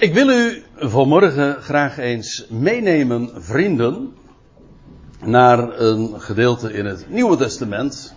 [0.00, 4.14] Ik wil u vanmorgen graag eens meenemen, vrienden,
[5.24, 8.14] naar een gedeelte in het Nieuwe Testament.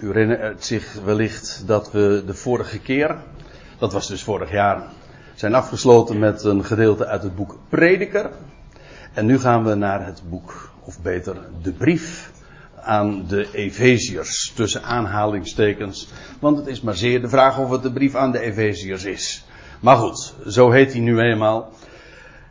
[0.00, 3.16] U herinnert zich wellicht dat we de vorige keer,
[3.78, 4.82] dat was dus vorig jaar,
[5.34, 8.30] zijn afgesloten met een gedeelte uit het boek Prediker.
[9.14, 12.32] En nu gaan we naar het boek, of beter de brief
[12.80, 16.08] aan de Efeziërs, tussen aanhalingstekens.
[16.38, 19.44] Want het is maar zeer de vraag of het de brief aan de Efeziërs is.
[19.80, 21.72] Maar goed, zo heet hij nu eenmaal.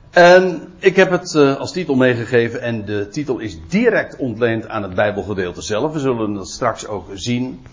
[0.10, 4.84] En ik heb het uh, als titel meegegeven en de titel is direct ontleend aan
[4.84, 5.94] het Bijbelgedeelte zelf.
[5.94, 7.66] We zullen dat straks ook zien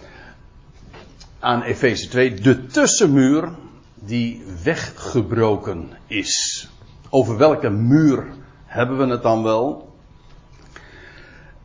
[1.38, 2.34] aan Efeze 2.
[2.34, 3.48] De tussenmuur
[3.94, 6.68] die weggebroken is.
[7.10, 8.26] Over welke muur
[8.64, 9.94] hebben we het dan wel?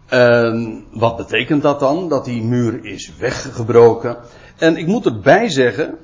[0.07, 2.09] En wat betekent dat dan?
[2.09, 4.17] Dat die muur is weggebroken.
[4.57, 5.97] En ik moet erbij zeggen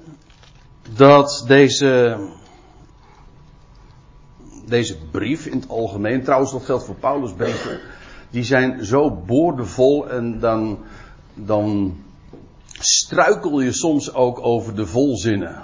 [0.96, 2.18] dat deze,
[4.66, 7.80] deze brief in het algemeen, trouwens dat geldt voor Paulus brieven,
[8.30, 10.80] die zijn zo boordevol en dan,
[11.34, 11.96] dan
[12.80, 15.62] struikel je soms ook over de volzinnen.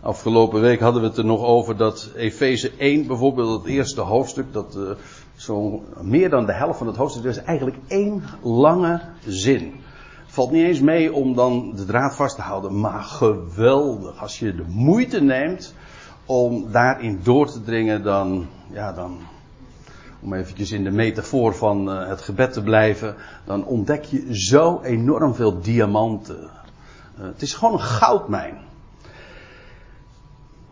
[0.00, 4.52] Afgelopen week hadden we het er nog over dat Efeze 1 bijvoorbeeld, het eerste hoofdstuk,
[4.52, 4.90] dat uh,
[5.36, 9.74] zo meer dan de helft van het hoofdstuk, dat is eigenlijk één lange zin.
[10.34, 14.20] Valt niet eens mee om dan de draad vast te houden, maar geweldig.
[14.20, 15.74] Als je de moeite neemt
[16.26, 19.18] om daarin door te dringen, dan, ja, dan,
[20.20, 24.80] om eventjes in de metafoor van uh, het gebed te blijven, dan ontdek je zo
[24.82, 26.50] enorm veel diamanten.
[27.18, 28.58] Uh, het is gewoon een goudmijn.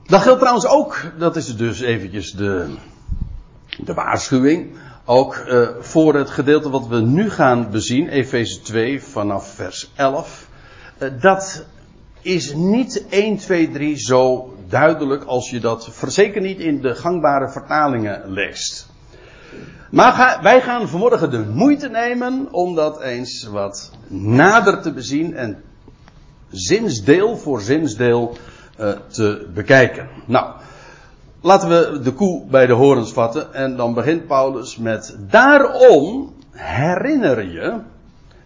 [0.03, 2.75] Dat geldt trouwens ook, dat is dus eventjes de,
[3.85, 9.55] de waarschuwing, ook uh, voor het gedeelte wat we nu gaan bezien, Efeze 2 vanaf
[9.55, 10.49] vers 11.
[10.99, 11.65] Uh, dat
[12.21, 17.49] is niet 1, 2, 3 zo duidelijk als je dat zeker niet in de gangbare
[17.51, 18.91] vertalingen leest.
[19.91, 25.63] Maar wij gaan vanmorgen de moeite nemen om dat eens wat nader te bezien en
[26.51, 28.37] zinsdeel voor zinsdeel
[28.81, 30.09] uh, te bekijken.
[30.27, 30.53] Nou,
[31.45, 33.55] Laten we de koe bij de horens vatten.
[33.55, 35.17] En dan begint Paulus met.
[35.21, 37.79] Daarom herinner je.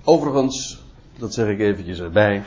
[0.04, 0.84] Overigens,
[1.18, 2.42] dat zeg ik eventjes erbij.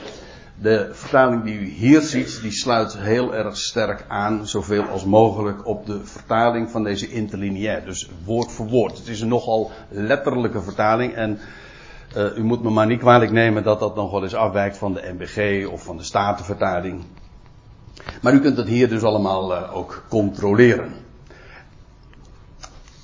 [0.61, 5.67] De vertaling die u hier ziet, die sluit heel erg sterk aan, zoveel als mogelijk,
[5.67, 7.85] op de vertaling van deze interlineair.
[7.85, 8.97] Dus woord voor woord.
[8.97, 11.13] Het is een nogal letterlijke vertaling.
[11.13, 11.39] En
[12.17, 14.93] uh, u moet me maar niet kwalijk nemen dat dat nog wel eens afwijkt van
[14.93, 17.03] de MBG of van de Statenvertaling.
[18.21, 20.93] Maar u kunt het hier dus allemaal uh, ook controleren.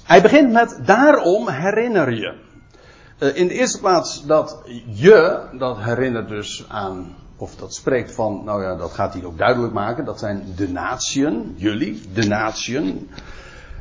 [0.03, 2.33] Hij begint met daarom herinner je.
[3.19, 8.43] Uh, in de eerste plaats dat je, dat herinnert dus aan, of dat spreekt van,
[8.43, 13.09] nou ja, dat gaat hij ook duidelijk maken, dat zijn de natieën, jullie, de natieën.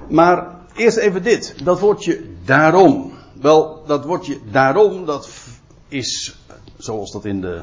[0.09, 3.13] Maar eerst even dit, dat woordje daarom.
[3.41, 5.29] Wel, dat woordje daarom, dat
[5.89, 6.39] is,
[6.77, 7.63] zoals dat in de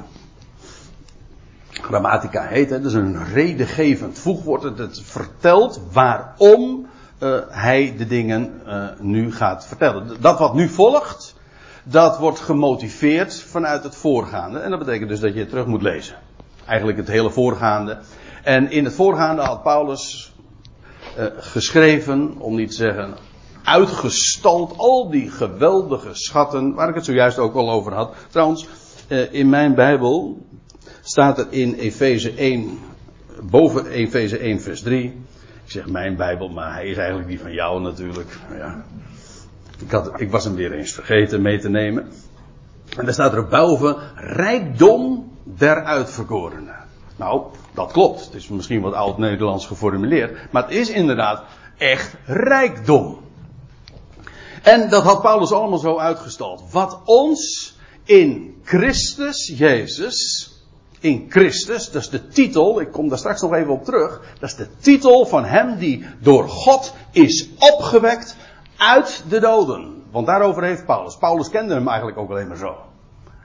[1.81, 2.69] grammatica heet.
[2.69, 2.85] Hè?
[2.85, 4.63] Is een redengevend voegwoord.
[4.63, 6.87] Het, vertelt waarom
[7.19, 10.17] uh, hij de dingen uh, nu gaat vertellen.
[10.19, 11.35] Dat wat nu volgt,
[11.83, 14.59] dat wordt gemotiveerd vanuit het voorgaande.
[14.59, 16.15] En dat betekent dus dat je het terug moet lezen.
[16.65, 17.99] Eigenlijk het hele voorgaande.
[18.43, 20.33] En in het voorgaande had Paulus
[21.17, 23.13] uh, geschreven, om niet te zeggen
[23.63, 28.13] uitgestald, al die geweldige schatten, waar ik het zojuist ook al over had.
[28.29, 28.67] Trouwens,
[29.31, 30.37] in mijn Bijbel,
[31.11, 32.79] staat er in Efeze 1,
[33.41, 35.05] boven Efeze 1 vers 3.
[35.63, 38.37] Ik zeg mijn Bijbel, maar hij is eigenlijk die van jou natuurlijk.
[38.57, 38.83] Ja.
[39.79, 42.11] Ik, had, ik was hem weer eens vergeten mee te nemen.
[42.97, 46.75] En daar staat er boven rijkdom der uitverkorenen.
[47.15, 48.25] Nou, dat klopt.
[48.25, 50.51] Het is misschien wat oud-Nederlands geformuleerd.
[50.51, 51.43] Maar het is inderdaad
[51.77, 53.19] echt rijkdom.
[54.63, 56.71] En dat had Paulus allemaal zo uitgestald.
[56.71, 57.73] Wat ons
[58.03, 60.50] in Christus Jezus
[61.01, 64.49] in Christus, dat is de titel, ik kom daar straks nog even op terug, dat
[64.49, 68.35] is de titel van hem die door God is opgewekt
[68.77, 70.03] uit de doden.
[70.11, 71.17] Want daarover heeft Paulus.
[71.17, 72.75] Paulus kende hem eigenlijk ook alleen maar zo.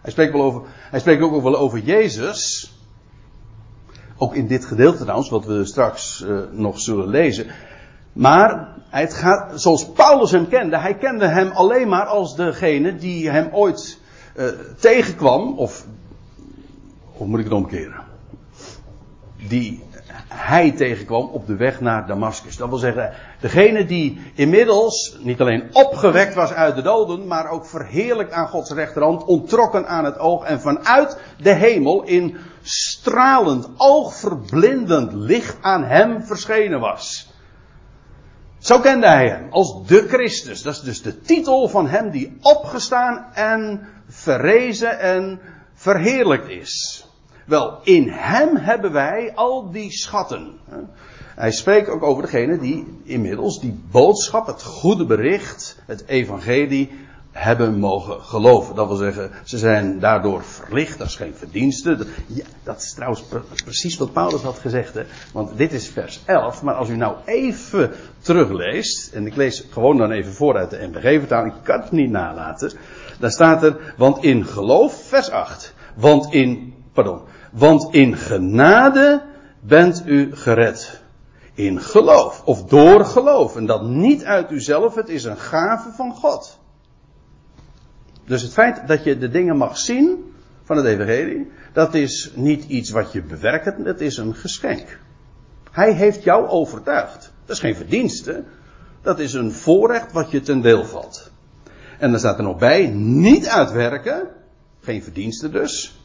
[0.03, 2.73] Hij spreekt, wel over, hij spreekt ook wel over Jezus.
[4.17, 7.47] Ook in dit gedeelte trouwens, wat we straks uh, nog zullen lezen.
[8.13, 13.31] Maar het gaat, zoals Paulus hem kende, hij kende hem alleen maar als degene die
[13.31, 13.99] hem ooit
[14.37, 14.47] uh,
[14.79, 15.87] tegenkwam, of
[17.17, 18.05] of moet ik het omkeren?
[19.49, 19.83] Die,
[20.29, 22.57] hij tegenkwam op de weg naar Damascus.
[22.57, 27.67] Dat wil zeggen, degene die inmiddels niet alleen opgewekt was uit de doden, maar ook
[27.67, 35.13] verheerlijkt aan Gods rechterhand, ontrokken aan het oog en vanuit de hemel in stralend, oogverblindend
[35.13, 37.35] licht aan hem verschenen was.
[38.59, 40.63] Zo kende hij hem als de Christus.
[40.63, 45.41] Dat is dus de titel van hem die opgestaan en verrezen en
[45.75, 47.06] verheerlijkt is.
[47.47, 50.53] Wel, in hem hebben wij al die schatten.
[51.35, 56.91] Hij spreekt ook over degene die inmiddels die boodschap, het goede bericht, het evangelie
[57.31, 58.75] hebben mogen geloven.
[58.75, 62.07] Dat wil zeggen, ze zijn daardoor verlicht, dat is geen verdienste.
[62.27, 63.25] Ja, dat is trouwens
[63.65, 64.95] precies wat Paulus had gezegd.
[64.95, 65.03] Hè?
[65.33, 69.97] Want dit is vers 11, maar als u nou even terugleest, en ik lees gewoon
[69.97, 72.73] dan even voor uit de NBG-vertaling, ik kan het niet nalaten.
[73.19, 77.21] Daar staat er, want in geloof, vers 8, want in, pardon,
[77.53, 79.23] want in genade
[79.61, 81.01] bent u gered.
[81.55, 83.57] In geloof, of door geloof.
[83.57, 86.59] En dat niet uit uzelf, het is een gave van God.
[88.25, 92.65] Dus het feit dat je de dingen mag zien van het Evangelie, dat is niet
[92.65, 94.99] iets wat je bewerkt, het is een geschenk.
[95.71, 97.33] Hij heeft jou overtuigd.
[97.45, 98.45] Dat is geen verdienste,
[99.03, 101.31] dat is een voorrecht wat je ten deel valt.
[101.99, 104.29] En dan staat er nog bij, niet uitwerken,
[104.81, 105.96] geen verdienste dus,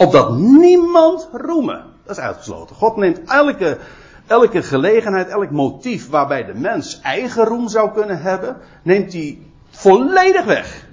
[0.00, 1.84] opdat niemand roemen.
[2.04, 2.76] Dat is uitgesloten.
[2.76, 3.78] God neemt elke,
[4.26, 9.38] elke gelegenheid, elk motief waarbij de mens eigen roem zou kunnen hebben, neemt hij
[9.70, 10.86] volledig weg.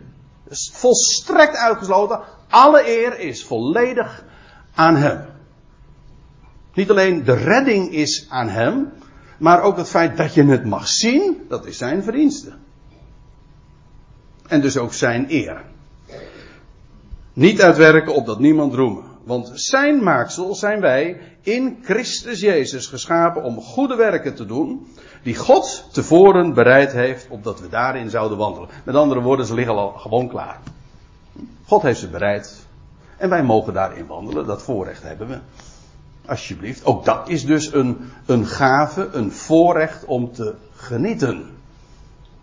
[0.43, 2.19] Dus volstrekt uitgesloten.
[2.49, 4.23] Alle eer is volledig
[4.75, 5.25] aan Hem.
[6.73, 8.91] Niet alleen de redding is aan Hem,
[9.37, 12.53] maar ook het feit dat je het mag zien, dat is Zijn verdienste.
[14.47, 15.61] En dus ook Zijn eer.
[17.37, 19.03] Niet uitwerken opdat niemand roemen.
[19.23, 24.87] Want Zijn maaksel zijn wij in Christus Jezus geschapen om goede werken te doen,
[25.23, 28.69] die God tevoren bereid heeft, opdat we daarin zouden wandelen.
[28.83, 30.59] Met andere woorden, ze liggen al gewoon klaar.
[31.65, 32.65] God heeft ze bereid.
[33.17, 34.45] En wij mogen daarin wandelen.
[34.45, 35.37] Dat voorrecht hebben we.
[36.25, 36.85] Alsjeblieft.
[36.85, 41.57] Ook dat is dus een, een gave, een voorrecht om te genieten.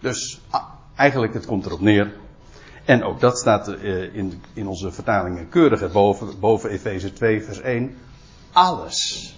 [0.01, 0.65] Dus ah,
[0.95, 2.13] eigenlijk, het komt erop neer.
[2.85, 4.15] En ook dat staat uh,
[4.55, 7.97] in, onze vertalingen keurig boven, boven Efeze 2, vers 1.
[8.53, 9.35] Alles.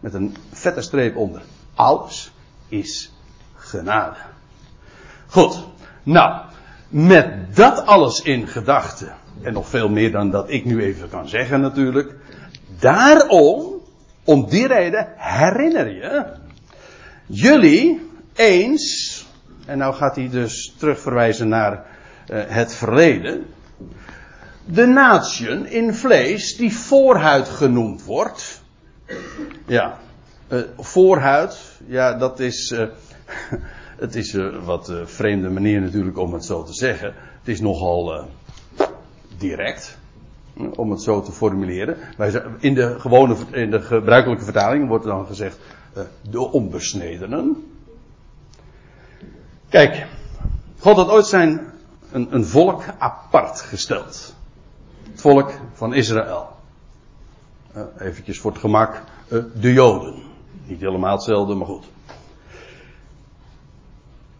[0.00, 1.42] Met een vette streep onder.
[1.74, 2.32] Alles
[2.68, 3.12] is
[3.54, 4.16] genade.
[5.26, 5.66] Goed.
[6.02, 6.42] Nou,
[6.88, 9.14] met dat alles in gedachten.
[9.42, 12.14] En nog veel meer dan dat ik nu even kan zeggen natuurlijk.
[12.78, 13.80] Daarom,
[14.24, 16.26] om die reden, herinner je
[17.26, 19.26] jullie eens.
[19.66, 21.89] En nou gaat hij dus terugverwijzen naar
[22.30, 23.46] het verleden.
[24.64, 28.62] De nation in vlees die voorhuid genoemd wordt.
[29.66, 29.98] Ja,
[30.48, 32.70] uh, voorhuid, ja, dat is.
[32.70, 32.86] Uh,
[34.04, 37.14] het is een wat vreemde manier natuurlijk om het zo te zeggen.
[37.38, 38.28] Het is nogal
[39.38, 39.98] direct.
[40.74, 41.96] Om het zo te formuleren.
[42.58, 45.58] In, de gewone, in de gebruikelijke vertaling wordt dan gezegd.
[46.30, 47.70] de onbesnedenen.
[49.68, 50.06] Kijk,
[50.78, 51.60] God had ooit zijn.
[52.12, 54.34] Een, een volk apart gesteld.
[55.10, 56.48] Het volk van Israël.
[57.76, 59.02] Uh, eventjes voor het gemak.
[59.28, 60.22] Uh, de Joden.
[60.64, 61.84] Niet helemaal hetzelfde, maar goed.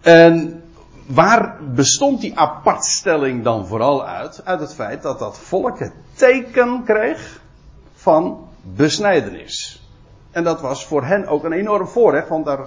[0.00, 0.62] En
[1.06, 4.44] waar bestond die apartstelling dan vooral uit?
[4.44, 7.40] Uit het feit dat dat volk het teken kreeg
[7.94, 9.82] van besnijdenis.
[10.30, 12.66] En dat was voor hen ook een enorm voorrecht, want daar,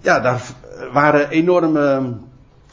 [0.00, 0.42] ja, daar
[0.92, 2.16] waren enorme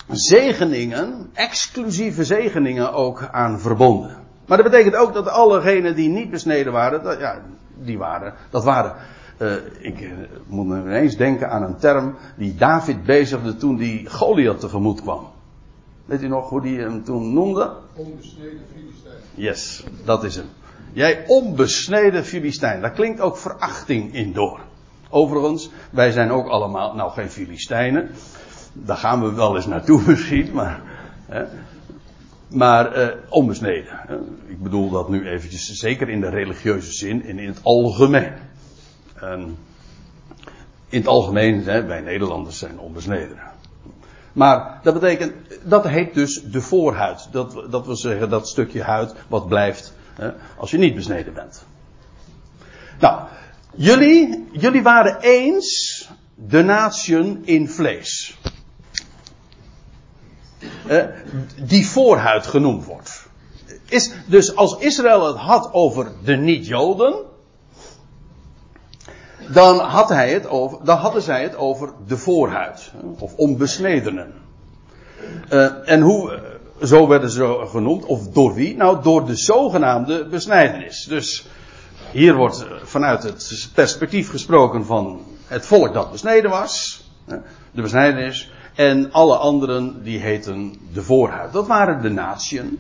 [0.10, 4.18] zegeningen, exclusieve zegeningen ook aan verbonden.
[4.46, 7.42] Maar dat betekent ook dat allegenen die niet besneden waren, dat, ja,
[7.76, 8.96] die waren, dat waren
[9.38, 10.12] uh, ik uh,
[10.48, 15.28] moet me ineens denken aan een term die David bezigde toen die Goliath tegemoet kwam.
[16.06, 17.74] Weet u nog hoe die hem toen noemde?
[17.94, 19.16] Onbesneden Filistijn.
[19.34, 20.46] Yes, dat is hem.
[20.94, 22.82] Jij onbesneden Filistijn.
[22.82, 24.60] Daar klinkt ook verachting in door.
[25.10, 28.10] Overigens, wij zijn ook allemaal, nou geen Filistijnen.
[28.78, 30.82] Daar gaan we wel eens naartoe misschien, maar.
[31.26, 31.44] Hè,
[32.48, 34.00] maar uh, onbesneden.
[34.48, 38.34] Ik bedoel dat nu eventjes zeker in de religieuze zin en in het algemeen.
[39.16, 39.58] En
[40.90, 43.38] in het algemeen, hè, wij Nederlanders zijn onbesneden.
[44.34, 47.28] Maar dat betekent, dat heet dus de voorhuid.
[47.32, 51.66] Dat, dat wil zeggen dat stukje huid wat blijft hè, als je niet besneden bent.
[53.00, 53.22] Nou,
[53.76, 58.38] jullie, jullie waren eens de nation in vlees.
[61.56, 63.28] Die voorhuid genoemd wordt.
[63.86, 67.16] Is, dus als Israël het had over de niet-Joden,
[69.48, 72.92] dan, had hij het over, dan hadden zij het over de voorhuid.
[73.20, 74.34] Of onbesnedenen.
[75.50, 76.42] Uh, en hoe, eh,
[76.88, 78.76] zo werden ze genoemd, of door wie?
[78.76, 81.04] Nou, door de zogenaamde besnijdenis.
[81.04, 81.48] Dus
[82.12, 87.04] hier wordt eh, vanuit het perspectief gesproken van het volk dat besneden was.
[87.72, 88.52] De besnijdenis.
[88.76, 91.54] En alle anderen die heten de voorhuid.
[91.54, 92.80] Dat waren de natieën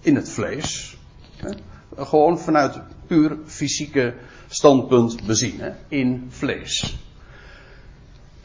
[0.00, 0.96] in het vlees.
[1.96, 4.14] Gewoon vanuit puur fysieke
[4.48, 5.60] standpunt bezien.
[5.88, 6.98] In vlees.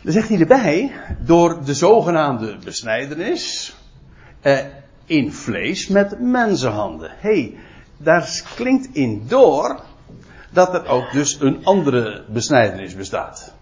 [0.02, 3.76] Dan zegt hij erbij, door de zogenaamde besnijdenis.
[4.42, 4.60] Eh,
[5.06, 7.12] in vlees met mensenhanden.
[7.18, 7.58] Hé, hey,
[7.98, 9.84] daar klinkt in door
[10.52, 13.54] dat er ook dus een andere besnijdenis bestaat.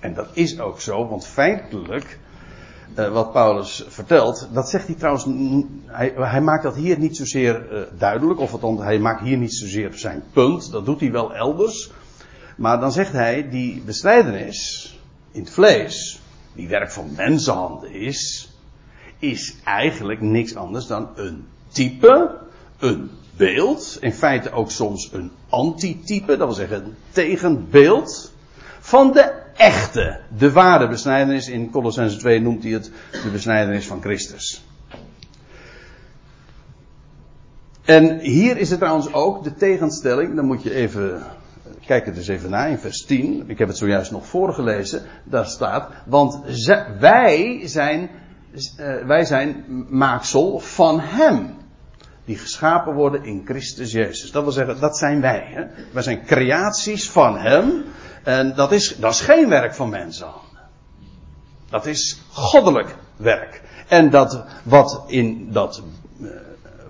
[0.00, 2.18] En dat is ook zo, want feitelijk,
[2.98, 5.26] uh, wat Paulus vertelt, dat zegt hij trouwens,
[5.86, 9.54] hij, hij maakt dat hier niet zozeer uh, duidelijk, of althans, hij maakt hier niet
[9.54, 11.90] zozeer zijn punt, dat doet hij wel elders.
[12.56, 14.90] Maar dan zegt hij, die besnijdenis
[15.30, 16.20] in het vlees,
[16.52, 18.52] die werk van mensenhanden is,
[19.18, 22.38] is eigenlijk niks anders dan een type,
[22.78, 28.32] een beeld, in feite ook soms een antitype, dat wil zeggen een tegenbeeld
[28.80, 31.48] van de echte, de ware besnijdenis.
[31.48, 34.64] In Colossense 2 noemt hij het de besnijdenis van Christus.
[37.84, 41.22] En hier is het trouwens ook de tegenstelling, dan moet je even,
[41.86, 43.44] kijk het eens even na in vers 10.
[43.46, 45.02] Ik heb het zojuist nog voorgelezen.
[45.24, 46.40] Daar staat, want
[46.98, 48.10] wij zijn,
[48.52, 51.54] uh, wij zijn maaksel van Hem
[52.24, 54.30] die geschapen worden in Christus Jezus.
[54.30, 55.44] Dat wil zeggen, dat zijn wij.
[55.46, 55.64] Hè?
[55.92, 57.84] Wij zijn creaties van Hem.
[58.24, 60.42] En dat is, dat is geen werk van mensenhanden.
[61.70, 63.62] Dat is goddelijk werk.
[63.88, 65.82] En dat wat in dat,
[66.20, 66.30] uh,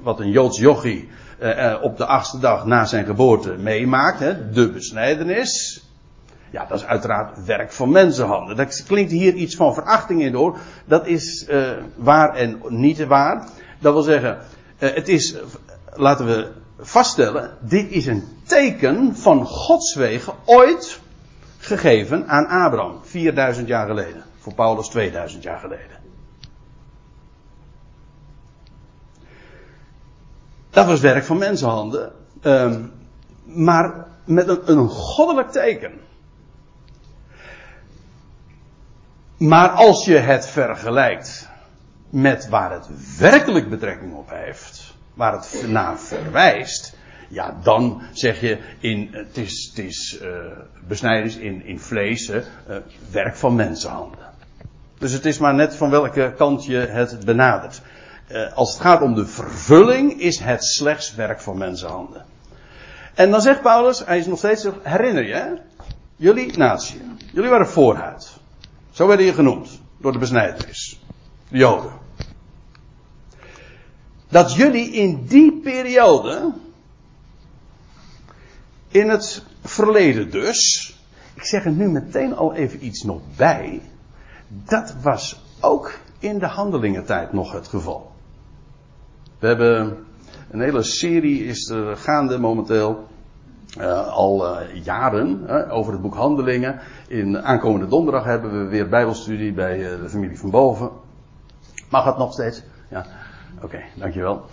[0.02, 1.08] wat een Joods jochie
[1.40, 4.18] uh, op de achtste dag na zijn geboorte meemaakt,
[4.54, 5.82] de besnijdenis.
[6.50, 8.56] Ja, dat is uiteraard werk van mensenhanden.
[8.56, 10.58] Dat klinkt hier iets van verachting in door.
[10.84, 11.46] Dat is
[11.96, 13.48] waar en niet waar.
[13.78, 14.38] Dat wil zeggen,
[14.76, 15.36] het is,
[15.92, 21.00] laten we vaststellen, dit is een teken van Gods wegen ooit
[21.64, 24.23] gegeven aan Abraham, 4000 jaar geleden.
[24.38, 26.02] Voor Paulus 2000 jaar geleden.
[30.71, 32.92] Dat was werk van mensenhanden, um,
[33.44, 35.92] maar met een goddelijk teken.
[39.37, 41.49] Maar als je het vergelijkt
[42.11, 46.97] met waar het werkelijk betrekking op heeft, waar het naar verwijst,
[47.28, 50.28] ja, dan zeg je in, het is, het is uh,
[50.88, 52.37] besnijdenis in, in vlees, uh,
[53.11, 54.19] werk van mensenhanden.
[54.99, 57.81] Dus het is maar net van welke kant je het benadert.
[58.28, 62.25] Uh, als het gaat om de vervulling, is het slechts werk van mensenhanden.
[63.14, 65.50] En dan zegt Paulus, hij is nog steeds, herinner je, hè?
[66.16, 67.00] jullie natie,
[67.33, 68.33] jullie waren voorhuid.
[68.90, 71.00] Zo werden je genoemd door de besnijdenis.
[71.49, 71.90] De Joden.
[74.28, 76.52] Dat jullie in die periode,
[78.94, 80.92] in het verleden dus,
[81.34, 83.82] ik zeg er nu meteen al even iets nog bij,
[84.48, 88.12] dat was ook in de handelingentijd nog het geval.
[89.38, 89.96] We hebben
[90.50, 93.08] een hele serie is gaande momenteel.
[93.78, 96.80] Uh, al uh, jaren over het boek Handelingen.
[97.08, 100.90] In aankomende donderdag hebben we weer Bijbelstudie bij de familie van boven.
[101.90, 102.62] Mag het nog steeds?
[102.90, 103.06] Ja,
[103.62, 104.44] oké, dankjewel.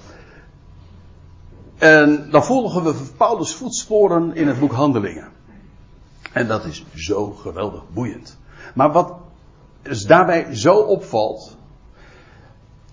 [1.81, 5.27] En dan volgen we Paulus' voetsporen in het boek Handelingen.
[6.33, 8.37] En dat is zo geweldig boeiend.
[8.73, 9.13] Maar wat
[9.81, 11.57] dus daarbij zo opvalt,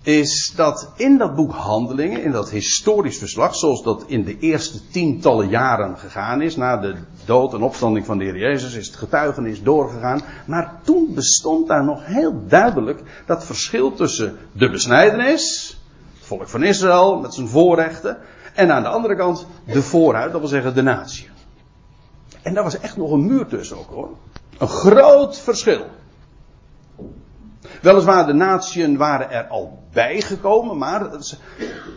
[0.01, 4.87] is dat in dat boek Handelingen, in dat historisch verslag, zoals dat in de eerste
[4.87, 8.95] tientallen jaren gegaan is, na de dood en opstanding van de Heer Jezus, is het
[8.95, 10.21] getuigenis doorgegaan.
[10.45, 15.77] Maar toen bestond daar nog heel duidelijk dat verschil tussen de besnijdenis,
[16.17, 18.17] het volk van Israël met zijn voorrechten,
[18.53, 21.29] en aan de andere kant de vooruit, dat wil zeggen de natie.
[22.41, 24.09] En daar was echt nog een muur tussen ook hoor.
[24.57, 25.85] Een groot verschil.
[27.81, 31.35] Weliswaar, de natieën waren er al bijgekomen, maar ze,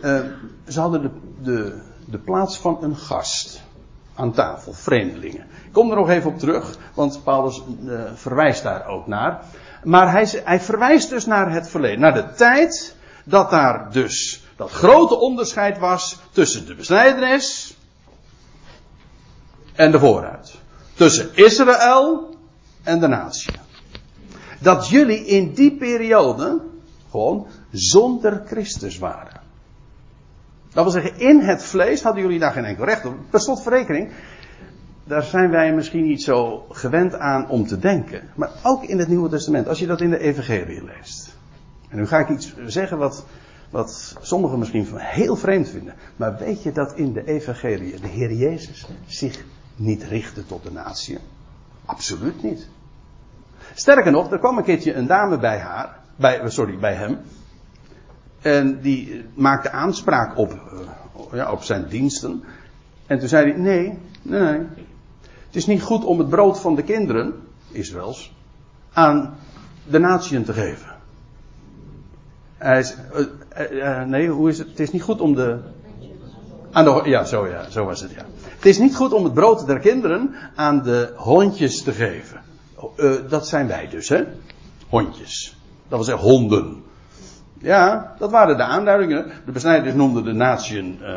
[0.01, 0.19] uh,
[0.67, 1.09] ze hadden de,
[1.41, 3.61] de, de, plaats van een gast
[4.15, 5.41] aan tafel, vreemdelingen.
[5.65, 9.43] Ik kom er nog even op terug, want Paulus uh, verwijst daar ook naar.
[9.83, 14.71] Maar hij, hij verwijst dus naar het verleden, naar de tijd dat daar dus dat
[14.71, 17.77] grote onderscheid was tussen de besnijdenis
[19.73, 20.53] en de vooruit.
[20.93, 22.35] Tussen Israël
[22.83, 23.53] en de natie
[24.63, 26.61] dat jullie in die periode
[27.09, 29.41] gewoon zonder Christus waren.
[30.73, 33.15] Dat wil zeggen, in het vlees hadden jullie daar geen enkel recht op.
[33.29, 34.11] Per slotverrekening,
[35.03, 38.29] daar zijn wij misschien niet zo gewend aan om te denken.
[38.35, 41.37] Maar ook in het Nieuwe Testament, als je dat in de Evangelie leest.
[41.89, 43.25] En nu ga ik iets zeggen wat,
[43.73, 45.93] wat sommigen misschien heel vreemd vinden.
[46.15, 49.43] Maar weet je dat in de Evangelie de Heer Jezus zich
[49.75, 51.17] niet richtte tot de natie?
[51.85, 52.67] Absoluut niet.
[53.73, 57.19] Sterker nog, er kwam een keertje een dame bij haar, bij, sorry, bij hem.
[58.41, 60.79] En die maakte aanspraak op, uh,
[61.31, 62.43] ja, op zijn diensten.
[63.05, 64.67] En toen zei hij: Nee, nee, nee.
[65.45, 67.33] Het is niet goed om het brood van de kinderen,
[67.71, 68.35] Israëls,
[68.93, 69.35] aan
[69.87, 70.92] de natieën te geven.
[72.63, 72.95] Hij is,
[73.59, 74.67] uh, uh, nee, hoe is het?
[74.67, 75.57] Het is niet goed om de.
[76.71, 78.25] Aan de ja, zo, ja, zo was het, ja.
[78.55, 82.41] Het is niet goed om het brood der kinderen aan de hondjes te geven.
[83.29, 84.23] Dat zijn wij dus, hè?
[84.89, 85.57] Hondjes.
[85.87, 86.83] Dat wil zeggen honden.
[87.59, 89.31] Ja, dat waren de aanduidingen.
[89.45, 90.33] De besnijders noemden de
[91.01, 91.15] uh,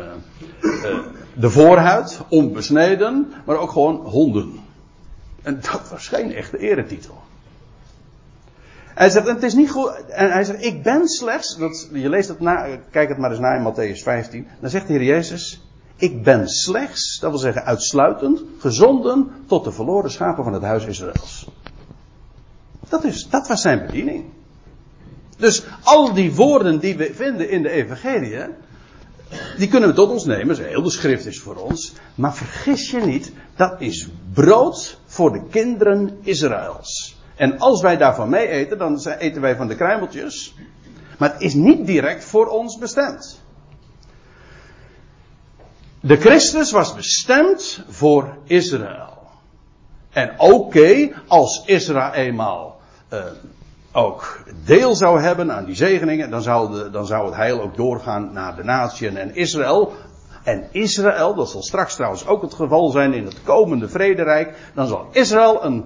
[1.33, 4.59] de voorhuid, onbesneden, maar ook gewoon honden.
[5.41, 7.25] En dat was geen echte eretitel.
[8.97, 10.05] Hij zegt, het is niet goed.
[10.07, 11.57] En hij zegt, ik ben slechts.
[11.57, 14.47] Dat, je leest het na, kijk het maar eens na in Matthäus 15.
[14.59, 15.61] Dan zegt de Heer Jezus,
[15.95, 20.85] ik ben slechts, dat wil zeggen uitsluitend, gezonden tot de verloren schapen van het huis
[20.85, 21.47] Israëls.
[22.89, 24.25] Dat, is, dat was zijn bediening.
[25.37, 28.45] Dus al die woorden die we vinden in de Evangelie,
[29.57, 30.65] die kunnen we tot ons nemen.
[30.65, 31.93] Heel de schrift is voor ons.
[32.15, 37.16] Maar vergis je niet, dat is brood voor de kinderen Israëls.
[37.37, 40.55] En als wij daarvan mee eten, dan eten wij van de kruimeltjes.
[41.17, 43.41] Maar het is niet direct voor ons bestemd.
[45.99, 49.17] De Christus was bestemd voor Israël.
[50.09, 52.79] En oké, als Israël eenmaal
[53.13, 53.19] uh,
[53.91, 57.75] ook deel zou hebben aan die zegeningen, dan zou, de, dan zou het heil ook
[57.75, 59.93] doorgaan naar de natie en Israël.
[60.43, 64.87] En Israël, dat zal straks trouwens ook het geval zijn in het komende vrederijk, dan
[64.87, 65.85] zal Israël een,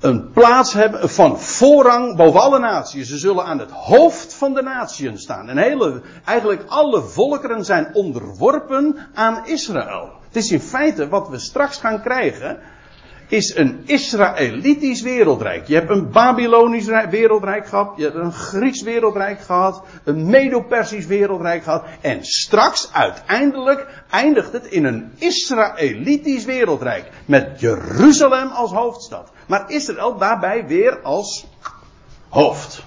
[0.00, 3.08] een plaats hebben van voorrang boven alle naties.
[3.08, 5.48] Ze zullen aan het hoofd van de naties staan.
[5.48, 10.08] En hele, eigenlijk alle volkeren zijn onderworpen aan Israël.
[10.26, 12.58] Het is in feite wat we straks gaan krijgen
[13.30, 15.66] is een Israëlitisch wereldrijk.
[15.66, 21.62] Je hebt een Babylonisch wereldrijk gehad, je hebt een Grieks wereldrijk gehad, een Medo-Persisch wereldrijk
[21.62, 21.84] gehad.
[22.00, 27.10] En straks, uiteindelijk, eindigt het in een Israëlitisch wereldrijk.
[27.24, 29.30] Met Jeruzalem als hoofdstad.
[29.46, 31.46] Maar Israël daarbij weer als
[32.28, 32.82] hoofd.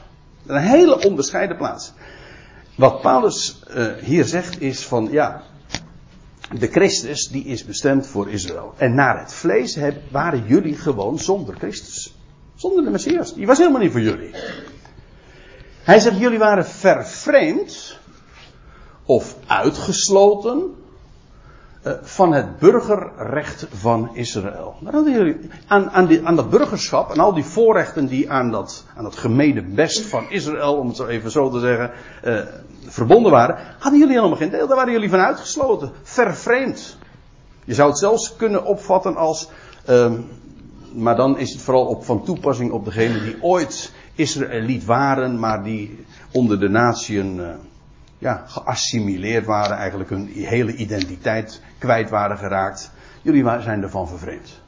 [0.48, 1.94] Een hele onbescheiden plaats.
[2.76, 5.44] Wat Paulus uh, hier zegt is van, ja,
[6.52, 8.74] de Christus die is bestemd voor Israël.
[8.78, 9.80] En naar het vlees
[10.12, 12.16] waren jullie gewoon zonder Christus.
[12.56, 13.34] Zonder de Messias.
[13.34, 14.32] Die was helemaal niet voor jullie.
[15.84, 18.00] Hij zegt jullie waren vervreemd
[19.06, 20.76] of uitgesloten
[22.02, 24.76] van het burgerrecht van Israël.
[25.68, 29.04] Aan, aan, die, aan dat burgerschap en al die voorrechten die aan dat, aan
[29.76, 31.92] best van Israël, om het zo even zo te zeggen,
[32.26, 32.40] uh,
[32.88, 34.68] verbonden waren, hadden jullie helemaal geen deel.
[34.68, 35.92] Daar waren jullie van uitgesloten.
[36.04, 36.98] Vervreemd.
[37.66, 39.50] Je zou het zelfs kunnen opvatten als,
[39.90, 40.12] uh,
[40.94, 45.64] maar dan is het vooral op, van toepassing op degenen die ooit Israëliet waren, maar
[45.64, 47.48] die onder de natieën uh,
[48.18, 52.92] ja, geassimileerd waren, eigenlijk hun hele identiteit kwijt waren geraakt.
[53.22, 54.62] Jullie zijn ervan vervreemd.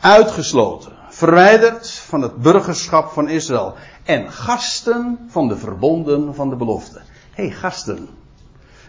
[0.00, 7.00] Uitgesloten, verwijderd van het burgerschap van Israël en gasten van de verbonden van de belofte.
[7.32, 8.08] Hé, hey, gasten.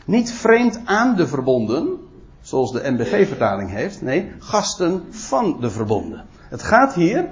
[0.06, 1.98] Niet vreemd aan de verbonden,
[2.42, 4.02] zoals de MBG-vertaling heeft.
[4.02, 6.26] Nee, gasten van de verbonden.
[6.50, 7.30] Het gaat hier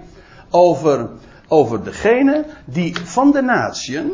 [0.49, 1.09] over
[1.47, 4.11] over degene die van de natieën,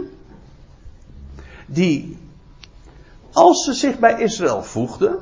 [1.66, 2.18] die
[3.32, 5.20] als ze zich bij Israël voegden,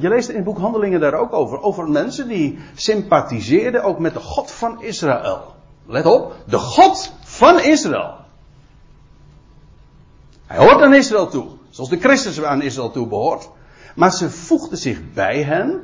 [0.00, 4.14] je leest in het boek Handelingen daar ook over, over mensen die sympathiseerden ook met
[4.14, 5.54] de God van Israël.
[5.86, 8.14] Let op, de God van Israël.
[10.46, 13.48] Hij hoort aan Israël toe, zoals de Christus aan Israël toe behoort.
[13.94, 15.80] Maar ze voegden zich bij hen.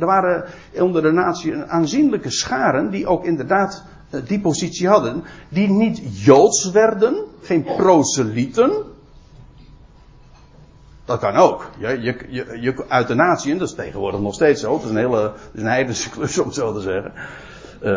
[0.00, 5.68] Er waren onder de natie aanzienlijke scharen die ook inderdaad eh, die positie hadden, die
[5.68, 8.72] niet joods werden, geen proselieten.
[11.04, 11.70] Dat kan ook.
[11.78, 14.74] Je, je, je, je, uit de natie, dat is tegenwoordig nog steeds zo.
[14.74, 17.12] Het is een hele is een heidense klus om het zo te zeggen.
[17.82, 17.90] Uh,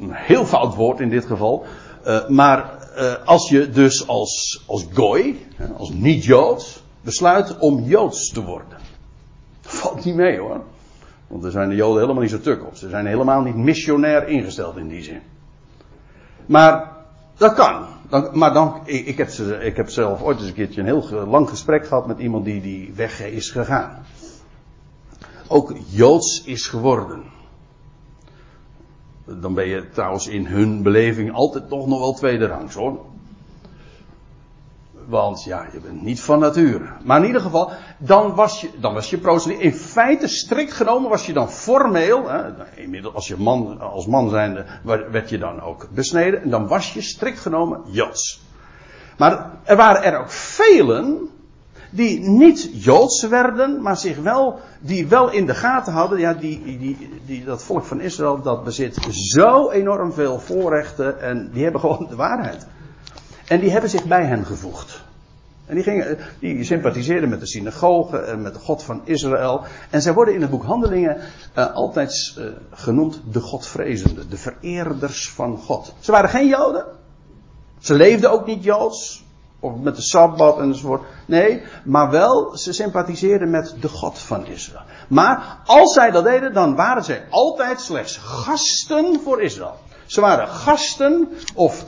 [0.00, 1.64] een heel fout woord in dit geval.
[2.06, 8.42] Uh, maar uh, als je dus als, als gooi, als niet-joods, besluit om joods te
[8.42, 8.78] worden.
[9.60, 10.60] Valt niet mee hoor.
[11.26, 12.76] Want er zijn de joden helemaal niet zo tuk op.
[12.76, 15.20] Ze zijn helemaal niet missionair ingesteld in die zin.
[16.46, 16.92] Maar
[17.36, 17.86] dat kan.
[18.12, 19.28] Dan, maar dan, ik, ik, heb,
[19.60, 22.60] ik heb zelf ooit eens een keertje een heel lang gesprek gehad met iemand die
[22.60, 24.04] die weg is gegaan.
[25.48, 27.22] ook joods is geworden.
[29.24, 33.04] Dan ben je trouwens in hun beleving altijd toch nog wel tweede rangs hoor.
[35.06, 36.90] Want ja, je bent niet van nature.
[37.04, 39.58] Maar in ieder geval, dan was je, dan was je proselyt.
[39.58, 42.28] In feite, strikt genomen, was je dan formeel.
[42.28, 42.42] Hè,
[42.74, 44.64] inmiddels, als je man, als man zijnde,
[45.10, 46.42] werd je dan ook besneden.
[46.42, 48.40] En dan was je strikt genomen Joods.
[49.18, 51.30] Maar er waren er ook velen
[51.92, 56.78] die niet Joods werden, maar zich wel, die wel in de gaten hadden, ja, die,
[56.78, 61.80] die, die, dat volk van Israël, dat bezit zo enorm veel voorrechten en die hebben
[61.80, 62.66] gewoon de waarheid.
[63.52, 65.02] En die hebben zich bij hen gevoegd.
[65.66, 69.64] En die, gingen, die sympathiseerden met de synagoge en met de God van Israël.
[69.90, 71.16] En zij worden in het boek Handelingen
[71.58, 75.94] uh, altijd uh, genoemd de Godvrezenden, de vereerders van God.
[75.98, 76.84] Ze waren geen Joden.
[77.78, 79.24] Ze leefden ook niet Joods.
[79.60, 81.02] Of met de Sabbat enzovoort.
[81.26, 84.84] Nee, maar wel, ze sympathiseerden met de God van Israël.
[85.08, 89.78] Maar als zij dat deden, dan waren zij altijd slechts gasten voor Israël.
[90.06, 91.84] Ze waren gasten of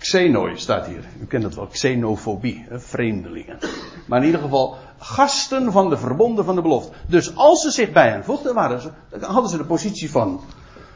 [0.00, 1.04] Xenoi staat hier.
[1.20, 3.58] U kent het wel, xenofobie, hè, vreemdelingen.
[4.06, 6.92] Maar in ieder geval, gasten van de verbonden van de belofte.
[7.06, 10.40] Dus als ze zich bij hen voegden, waren ze, hadden ze de positie van,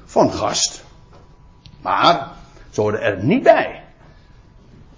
[0.05, 0.85] van gast.
[1.83, 2.31] Maar,
[2.71, 3.85] ze hoorden er niet bij.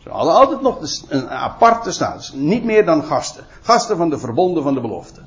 [0.02, 2.32] Ze hadden altijd nog een aparte status.
[2.32, 3.44] Niet meer dan gasten.
[3.62, 5.20] Gasten van de verbonden van de belofte.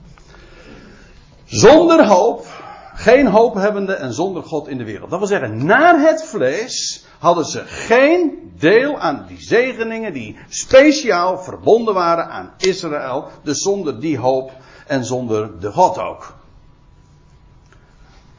[1.46, 2.46] Zonder hoop,
[2.94, 5.10] geen hoop hebbende en zonder God in de wereld.
[5.10, 11.39] Dat wil zeggen, naar het vlees hadden ze geen deel aan die zegeningen die speciaal
[11.39, 13.27] verbonden waren aan Israël.
[13.43, 14.51] Dus zonder die hoop
[14.88, 16.34] en zonder de God ook.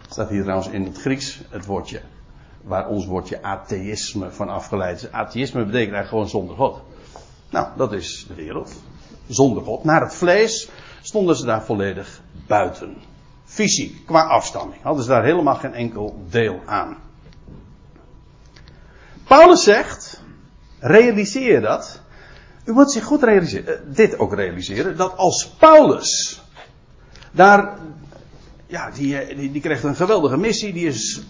[0.09, 2.01] Staat hier trouwens in het Grieks het woordje,
[2.63, 5.13] waar ons woordje atheïsme van afgeleid is.
[5.13, 6.81] Atheïsme betekent eigenlijk gewoon zonder God.
[7.51, 8.73] Nou, dat is de wereld.
[9.29, 9.85] Zonder God.
[9.85, 10.69] Naar het vlees
[11.03, 12.97] stonden ze daar volledig buiten.
[13.45, 14.83] Fysiek, qua afstamming.
[14.83, 16.97] Hadden ze daar helemaal geen enkel deel aan.
[19.31, 20.21] Paulus zegt,
[20.79, 22.01] realiseer dat.
[22.65, 26.43] U moet zich goed realiseren, eh, dit ook realiseren, dat als Paulus
[27.31, 27.79] daar,
[28.67, 31.23] ja, die, eh, die, krijgt een geweldige missie, die, is,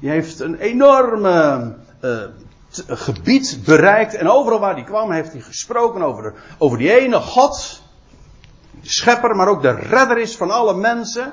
[0.00, 2.22] heeft een enorme uh,
[2.86, 7.82] gebied bereikt en overal waar hij kwam heeft hij gesproken over, over die ene God,
[8.80, 11.32] de schepper, maar ook de redder is van alle mensen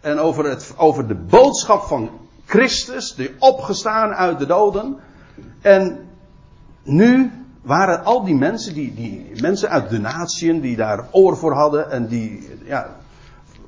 [0.00, 2.10] en over, het, over de boodschap van
[2.46, 5.10] Christus, die opgestaan uit de doden.
[5.60, 6.08] En
[6.82, 7.30] nu
[7.62, 11.90] waren al die mensen, die, die mensen uit de natieën die daar oor voor hadden
[11.90, 12.96] en die, ja,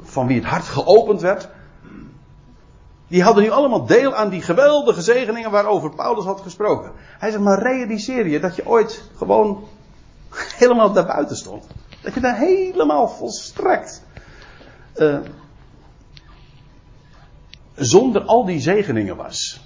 [0.02, 1.48] van wie het hart geopend werd,
[3.08, 6.92] die hadden nu allemaal deel aan die geweldige zegeningen waarover Paulus had gesproken.
[7.18, 9.64] Hij zegt maar realiseer je dat je ooit gewoon
[10.56, 11.66] helemaal daarbuiten stond.
[12.00, 14.02] Dat je daar helemaal volstrekt
[14.96, 15.18] uh,
[17.74, 19.63] zonder al die zegeningen was.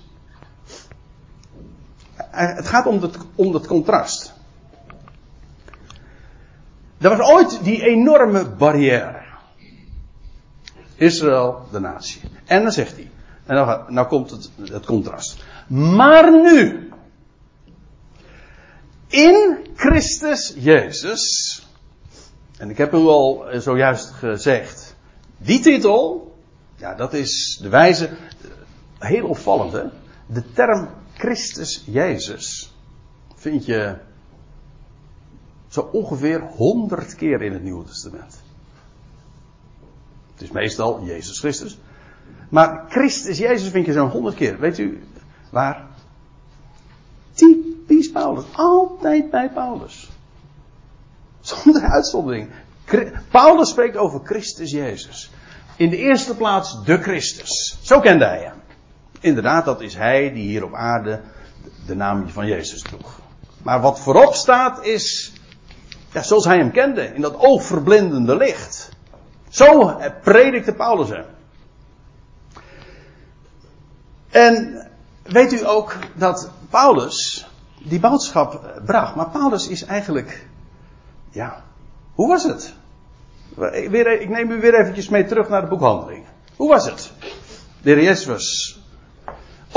[2.38, 4.33] Eh, het gaat om het, om contrast.
[6.98, 9.22] Er was ooit die enorme barrière.
[10.94, 12.20] Israël, de natie.
[12.44, 13.11] En dan zegt hij.
[13.46, 15.44] En dan nou komt het, het contrast.
[15.68, 16.90] Maar nu.
[19.07, 21.66] In Christus Jezus.
[22.59, 24.94] En ik heb u al zojuist gezegd.
[25.37, 26.33] Die titel.
[26.77, 28.11] Ja, dat is de wijze.
[28.98, 29.85] Heel opvallend, hè?
[30.27, 32.72] De term Christus Jezus
[33.35, 33.96] vind je
[35.68, 38.40] zo ongeveer honderd keer in het Nieuwe Testament.
[40.33, 41.78] Het is meestal Jezus Christus.
[42.48, 44.59] Maar Christus Jezus vind je zo'n honderd keer.
[44.59, 45.02] Weet u
[45.50, 45.87] waar?
[47.33, 48.44] Typisch Paulus.
[48.52, 50.09] Altijd bij Paulus.
[51.40, 52.50] Zonder uitzondering.
[53.31, 55.31] Paulus spreekt over Christus Jezus.
[55.76, 57.78] In de eerste plaats de Christus.
[57.83, 58.57] Zo kende hij hem.
[59.20, 61.20] Inderdaad, dat is hij die hier op aarde
[61.87, 63.20] de naam van Jezus droeg.
[63.62, 65.33] Maar wat voorop staat is,
[66.12, 68.88] ja, zoals hij hem kende, in dat oogverblindende licht.
[69.48, 71.24] Zo predikte Paulus hem.
[74.28, 74.87] En
[75.22, 77.46] weet u ook dat Paulus
[77.78, 79.14] die boodschap bracht.
[79.14, 80.46] Maar Paulus is eigenlijk,
[81.31, 81.62] ja,
[82.14, 82.74] hoe was het?
[83.90, 86.24] Weer, ik neem u weer eventjes mee terug naar de boekhandeling.
[86.57, 87.12] Hoe was het?
[87.83, 88.77] De Jezus was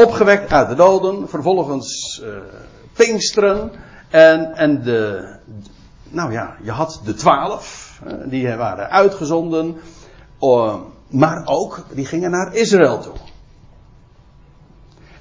[0.06, 2.36] Opgewekt uit de doden, vervolgens uh,
[2.94, 3.72] Pinksteren.
[4.10, 5.30] En, en de,
[6.10, 9.78] nou ja, je had de twaalf, uh, die waren uitgezonden.
[10.40, 10.76] Uh,
[11.08, 13.14] maar ook, die gingen naar Israël toe.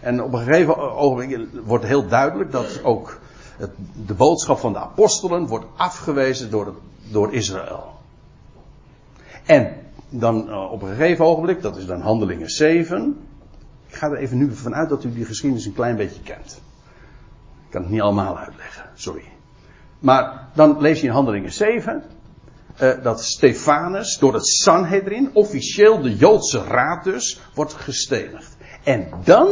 [0.00, 3.18] En op een gegeven ogenblik wordt heel duidelijk dat ook
[3.56, 3.70] het,
[4.06, 6.74] de boodschap van de apostelen wordt afgewezen door,
[7.10, 7.92] door Israël.
[9.44, 9.76] En
[10.08, 13.28] dan op een gegeven ogenblik, dat is dan handelingen 7.
[13.90, 16.60] Ik ga er even nu vanuit dat u die geschiedenis een klein beetje kent.
[17.64, 19.24] Ik kan het niet allemaal uitleggen, sorry.
[19.98, 22.02] Maar dan lees je in handelingen 7
[22.82, 28.56] uh, dat Stefanus door het Sanhedrin, officieel de Joodse raad dus, wordt gestenigd.
[28.82, 29.48] En dan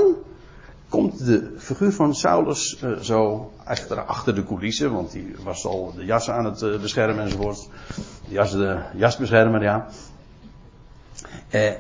[0.89, 5.93] komt de figuur van Saulus uh, zo achter, achter de coulissen, want die was al
[5.97, 7.69] de jas aan het uh, beschermen enzovoort.
[8.29, 9.89] De jas, de jasbeschermer, ja.
[11.51, 11.71] Uh,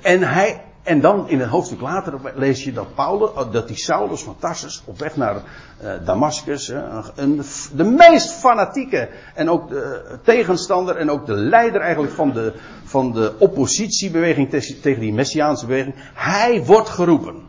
[0.00, 4.22] en hij, en dan in een hoofdstuk later lees je dat Paulus, dat die Saulus
[4.22, 6.72] van Tarsus op weg naar uh, Damascus,
[7.14, 7.42] een,
[7.74, 12.52] de meest fanatieke en ook de tegenstander en ook de leider eigenlijk van de,
[12.84, 14.50] van de oppositiebeweging
[14.82, 17.46] tegen die Messiaanse beweging, hij wordt geroepen.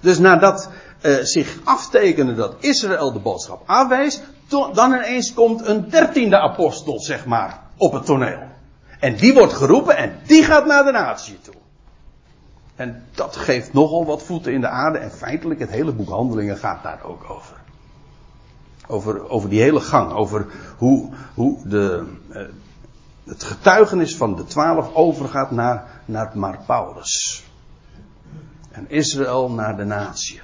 [0.00, 0.70] Dus nadat
[1.02, 7.26] uh, zich aftekende dat Israël de boodschap afwees, dan ineens komt een dertiende apostel, zeg
[7.26, 8.56] maar, op het toneel.
[8.98, 11.54] En die wordt geroepen en die gaat naar de natie toe.
[12.76, 16.56] En dat geeft nogal wat voeten in de aarde en feitelijk het hele boek Handelingen
[16.56, 17.56] gaat daar ook over.
[18.86, 22.42] Over, over die hele gang, over hoe, hoe de, uh,
[23.24, 27.44] het getuigenis van de twaalf overgaat naar, naar Paulus
[28.70, 30.40] en Israël naar de natie.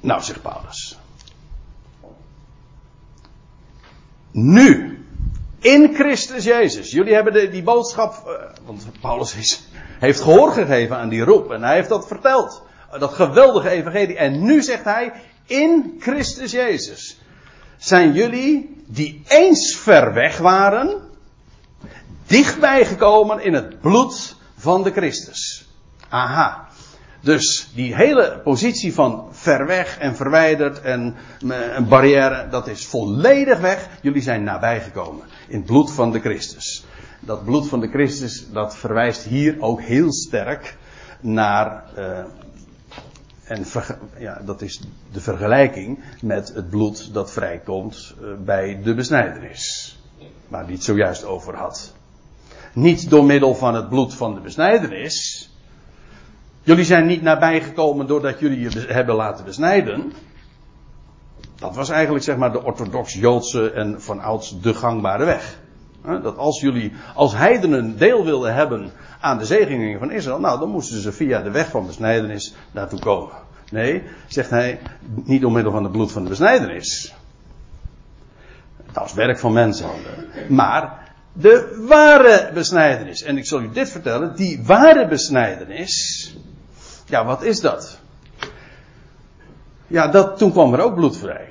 [0.00, 0.98] Nou, zegt Paulus.
[4.30, 5.04] Nu,
[5.60, 6.90] in Christus Jezus.
[6.90, 8.32] Jullie hebben de, die boodschap, uh,
[8.64, 9.68] want Paulus is,
[9.98, 12.62] heeft gehoor gegeven aan die roep en hij heeft dat verteld.
[12.98, 14.16] Dat geweldige evangelie.
[14.16, 15.12] En nu zegt hij,
[15.46, 17.20] in Christus Jezus
[17.76, 21.00] zijn jullie die eens ver weg waren,
[22.26, 25.68] dichtbij gekomen in het bloed van de Christus.
[26.08, 26.68] Aha.
[27.20, 31.14] Dus die hele positie van ver weg en verwijderd en
[31.74, 33.88] een barrière, dat is volledig weg.
[34.02, 36.84] Jullie zijn nabijgekomen in het bloed van de Christus.
[37.20, 40.76] Dat bloed van de Christus, dat verwijst hier ook heel sterk
[41.20, 42.18] naar, uh,
[43.44, 43.64] en
[44.18, 44.80] ja, dat is
[45.12, 49.94] de vergelijking met het bloed dat vrijkomt uh, bij de besnijdenis.
[50.48, 51.94] Waar die het zojuist over had.
[52.72, 55.49] Niet door middel van het bloed van de besnijdenis,
[56.62, 60.12] Jullie zijn niet nabijgekomen doordat jullie je hebben laten besnijden.
[61.54, 65.58] Dat was eigenlijk zeg maar de orthodox-Joodse en van ouds de gangbare weg.
[66.02, 70.68] Dat als jullie als heidenen deel wilden hebben aan de zegeningen van Israël, nou dan
[70.68, 73.34] moesten ze via de weg van besnijdenis daartoe komen.
[73.70, 74.80] Nee, zegt hij,
[75.24, 77.14] niet door middel van het bloed van de besnijdenis.
[78.92, 79.88] Dat is werk van mensen.
[80.48, 83.22] Maar de ware besnijdenis.
[83.22, 86.36] En ik zal u dit vertellen, die ware besnijdenis,
[87.10, 87.98] ja, wat is dat?
[89.86, 91.48] Ja, dat, toen kwam er ook bloed vrij.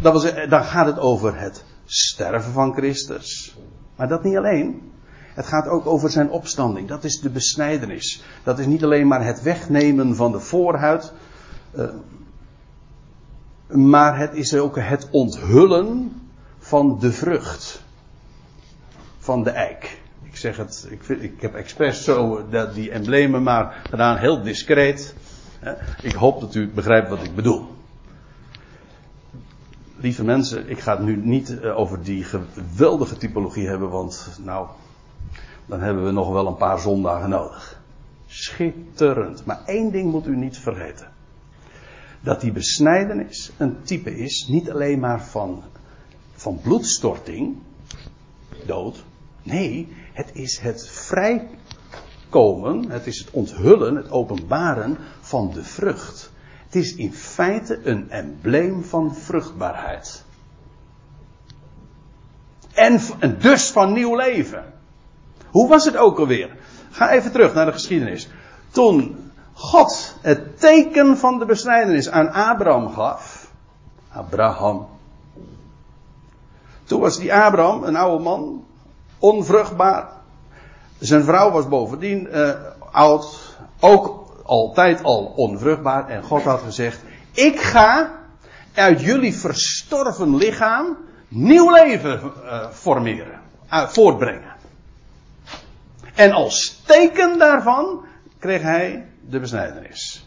[0.00, 3.56] Dat was, dan gaat het over het sterven van Christus.
[3.96, 4.92] Maar dat niet alleen.
[5.34, 6.88] Het gaat ook over zijn opstanding.
[6.88, 8.22] Dat is de besnijdenis.
[8.42, 11.12] Dat is niet alleen maar het wegnemen van de voorhuid.
[11.74, 11.88] Uh,
[13.68, 16.20] maar het is ook het onthullen
[16.58, 17.82] van de vrucht.
[19.18, 19.97] Van de eik
[20.38, 25.14] zeg het, ik, vind, ik heb expres zo dat die emblemen maar gedaan, heel discreet.
[26.02, 27.76] Ik hoop dat u begrijpt wat ik bedoel.
[29.96, 34.66] Lieve mensen, ik ga het nu niet eh, over die geweldige typologie hebben, want nou,
[35.66, 37.80] dan hebben we nog wel een paar zondagen nodig.
[38.26, 39.44] Schitterend.
[39.44, 41.08] Maar één ding moet u niet vergeten.
[42.20, 45.62] Dat die besnijdenis een type is, niet alleen maar van,
[46.32, 47.56] van bloedstorting,
[48.66, 49.04] dood.
[49.42, 49.88] Nee,
[50.18, 56.32] het is het vrijkomen, het is het onthullen, het openbaren van de vrucht.
[56.64, 60.24] Het is in feite een embleem van vruchtbaarheid.
[62.72, 63.00] En,
[63.38, 64.72] dus van nieuw leven.
[65.50, 66.56] Hoe was het ook alweer?
[66.90, 68.28] Ga even terug naar de geschiedenis.
[68.70, 73.52] Toen God het teken van de besnijdenis aan Abraham gaf.
[74.12, 74.86] Abraham.
[76.84, 78.66] Toen was die Abraham, een oude man,
[79.18, 80.08] onvruchtbaar.
[80.98, 82.50] Zijn vrouw was bovendien uh,
[82.90, 86.08] oud, ook altijd al onvruchtbaar.
[86.08, 87.00] En God had gezegd:
[87.32, 88.18] Ik ga
[88.74, 90.96] uit jullie verstorven lichaam
[91.28, 93.40] nieuw leven uh, formeren,
[93.72, 94.56] uh, voortbrengen.
[96.14, 98.04] En als teken daarvan
[98.38, 100.26] kreeg hij de besnijdenis.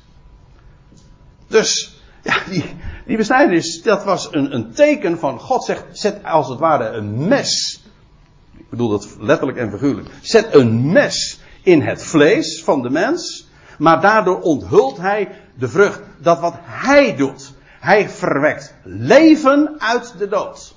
[1.47, 2.75] Dus, ja, die,
[3.05, 7.27] die besnijdenis, dat was een, een teken van God zegt, zet als het ware een
[7.27, 7.80] mes
[8.57, 10.09] ik bedoel dat letterlijk en figuurlijk.
[10.21, 13.49] Zet een mes in het vlees van de mens.
[13.77, 16.01] Maar daardoor onthult hij de vrucht.
[16.17, 17.53] Dat wat hij doet.
[17.79, 20.75] Hij verwekt leven uit de dood.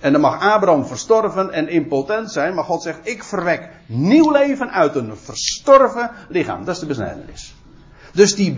[0.00, 4.70] En dan mag Abraham verstorven en impotent zijn, maar God zegt, ik verwek nieuw leven
[4.70, 6.64] uit een verstorven lichaam.
[6.64, 7.54] Dat is de besnijdenis.
[8.14, 8.54] Dus die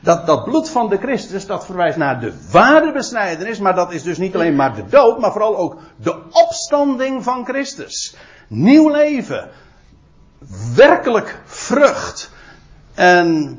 [0.00, 4.02] dat, dat bloed van de Christus, dat verwijst naar de ware besnijdenis, maar dat is
[4.02, 8.16] dus niet alleen maar de dood, maar vooral ook de opstanding van Christus.
[8.48, 9.50] Nieuw leven.
[10.74, 12.30] Werkelijk vrucht.
[12.94, 13.58] En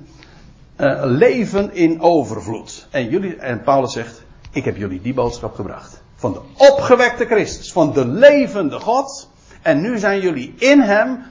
[0.78, 2.88] uh, leven in overvloed.
[2.92, 6.02] En, jullie, en Paulus zegt, ik heb jullie die boodschap gebracht.
[6.16, 9.30] Van de opgewekte Christus, van de levende God.
[9.62, 11.24] En nu zijn jullie in hem,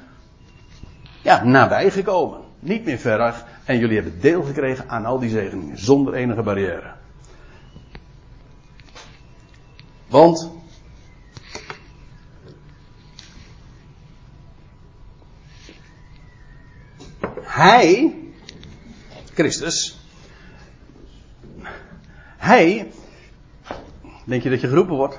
[1.22, 2.40] ja, nabijgekomen.
[2.58, 3.44] Niet meer ver weg.
[3.64, 6.92] En jullie hebben deel gekregen aan al die zegeningen, zonder enige barrière.
[10.06, 10.50] Want
[17.42, 18.14] Hij,
[19.34, 19.98] Christus,
[22.36, 22.90] Hij,
[24.24, 25.18] denk je dat je geroepen wordt?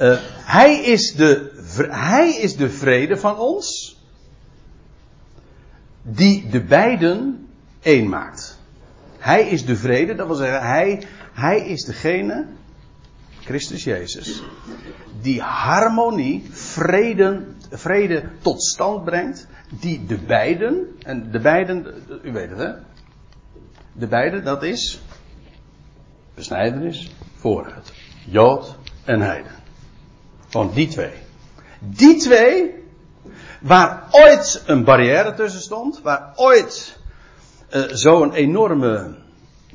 [0.00, 1.52] Uh, hij, is de,
[1.90, 3.85] hij is de vrede van ons,
[6.06, 7.48] die de beiden
[7.80, 8.58] één maakt.
[9.18, 12.46] Hij is de vrede, dat wil zeggen, hij, hij is degene,
[13.40, 14.42] Christus Jezus,
[15.20, 19.46] die harmonie, vrede, vrede tot stand brengt
[19.80, 21.86] die de beiden, en de beiden,
[22.22, 22.70] u weet het hè,
[23.92, 25.00] de beiden, dat is
[26.34, 27.92] besnijdenis, vooruit,
[28.24, 29.52] Jood en Heiden.
[30.46, 31.12] Van die twee.
[31.80, 32.74] Die twee,
[33.66, 36.98] waar ooit een barrière tussen stond, waar ooit
[37.74, 39.14] uh, zo'n enorme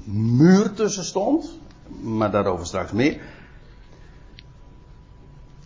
[0.04, 1.60] muur tussen stond,
[2.02, 3.20] maar daarover straks meer,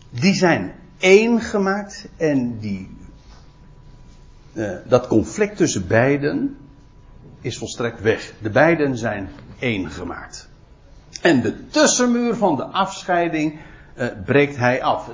[0.10, 2.98] die zijn één gemaakt en die
[4.54, 6.58] uh, dat conflict tussen beiden
[7.42, 8.34] is volstrekt weg.
[8.42, 10.50] De beiden zijn één gemaakt.
[11.22, 13.60] En de tussenmuur van de afscheiding
[13.98, 15.10] uh, breekt hij af.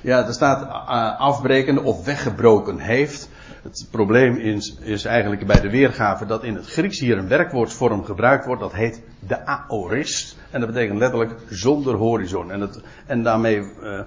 [0.00, 3.28] Ja, er staat uh, afbrekende of weggebroken heeft.
[3.62, 8.04] Het probleem is, is, eigenlijk bij de weergave dat in het Grieks hier een werkwoordsvorm
[8.04, 8.60] gebruikt wordt.
[8.60, 10.36] Dat heet de aorist.
[10.50, 12.50] En dat betekent letterlijk zonder horizon.
[12.50, 14.00] En, het, en daarmee uh,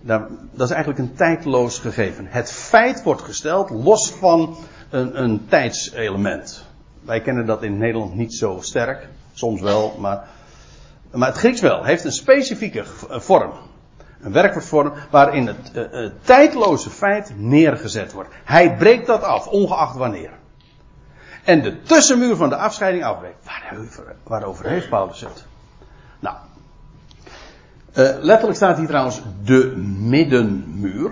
[0.00, 0.30] dat
[0.68, 2.26] is eigenlijk een tijdloos gegeven.
[2.28, 4.56] Het feit wordt gesteld los van
[4.90, 6.64] een, een tijdselement.
[7.04, 9.08] Wij kennen dat in Nederland niet zo sterk.
[9.32, 10.28] Soms wel, maar,
[11.12, 11.84] maar het Grieks wel.
[11.84, 13.52] Heeft een specifieke vorm.
[14.20, 18.30] Een werkwoordvorm waarin het uh, tijdloze feit neergezet wordt.
[18.44, 20.30] Hij breekt dat af, ongeacht wanneer.
[21.44, 23.44] En de tussenmuur van de afscheiding afbreekt.
[23.44, 25.46] Waarover, waarover heeft Paulus het?
[26.20, 26.36] Nou,
[27.94, 31.10] uh, letterlijk staat hier trouwens de middenmuur.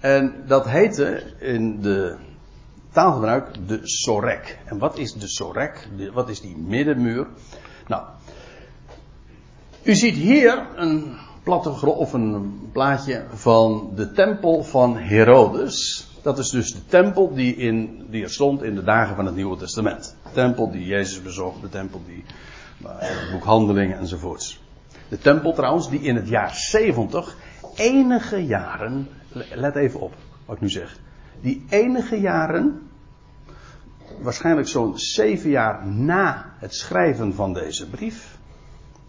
[0.00, 2.16] En dat heette in de
[2.92, 4.58] taalgebruik de sorek.
[4.64, 5.88] En wat is de sorek?
[6.12, 7.26] Wat is die middenmuur?
[7.86, 8.02] Nou,
[9.82, 16.08] u ziet hier een platte of een plaatje van de tempel van Herodes.
[16.22, 19.34] Dat is dus de tempel die, in, die er stond in de dagen van het
[19.34, 20.16] Nieuwe Testament.
[20.22, 22.24] De tempel die Jezus bezocht, de tempel die,
[22.86, 24.62] het boek Handelingen enzovoorts.
[25.08, 27.36] De tempel trouwens, die in het jaar 70
[27.74, 29.08] enige jaren,
[29.54, 30.98] let even op wat ik nu zeg,
[31.40, 32.90] die enige jaren,
[34.20, 38.38] waarschijnlijk zo'n zeven jaar na het schrijven van deze brief,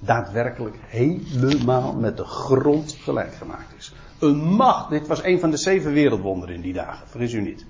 [0.06, 3.94] daadwerkelijk helemaal met de grond gelijk gemaakt is.
[4.20, 7.66] Een macht, dit was een van de zeven wereldwonderen in die dagen, vergis u niet.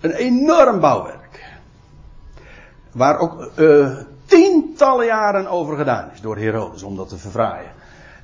[0.00, 1.58] Een enorm bouwwerk.
[2.92, 7.70] Waar ook uh, tientallen jaren over gedaan is door Herodes om dat te verfraaien.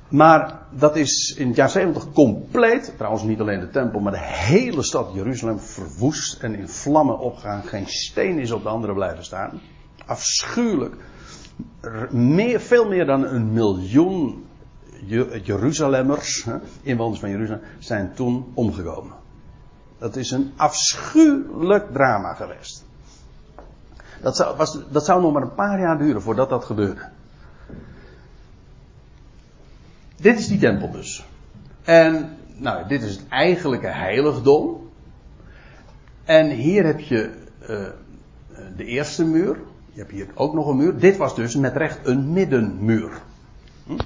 [0.07, 4.19] Maar dat is in het jaar 70 compleet, trouwens niet alleen de tempel, maar de
[4.23, 7.63] hele stad Jeruzalem verwoest en in vlammen opgegaan.
[7.63, 9.61] Geen steen is op de andere blijven staan.
[10.05, 10.95] Afschuwelijk.
[12.57, 14.45] Veel meer dan een miljoen
[15.43, 16.47] Jeruzalemmers,
[16.81, 19.13] inwoners van Jeruzalem, zijn toen omgekomen.
[19.97, 22.85] Dat is een afschuwelijk drama geweest.
[24.21, 27.09] Dat zou, was, dat zou nog maar een paar jaar duren voordat dat gebeurde.
[30.15, 31.25] Dit is die tempel dus.
[31.83, 34.89] En nou, dit is het eigenlijke heiligdom.
[36.23, 37.87] En hier heb je uh,
[38.77, 39.57] de eerste muur.
[39.93, 40.99] Je hebt hier ook nog een muur.
[40.99, 43.11] Dit was dus met recht een middenmuur.
[43.85, 43.97] Hm?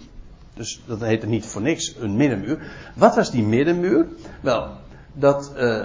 [0.53, 2.71] Dus dat heette niet voor niks een middenmuur.
[2.95, 4.07] Wat was die middenmuur?
[4.41, 4.69] Wel,
[5.13, 5.83] dat, uh,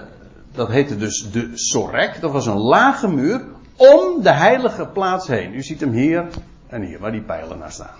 [0.52, 2.20] dat heette dus de Sorek.
[2.20, 3.44] Dat was een lage muur
[3.76, 5.54] om de heilige plaats heen.
[5.54, 6.26] U ziet hem hier
[6.66, 7.96] en hier, waar die pijlen naar staan.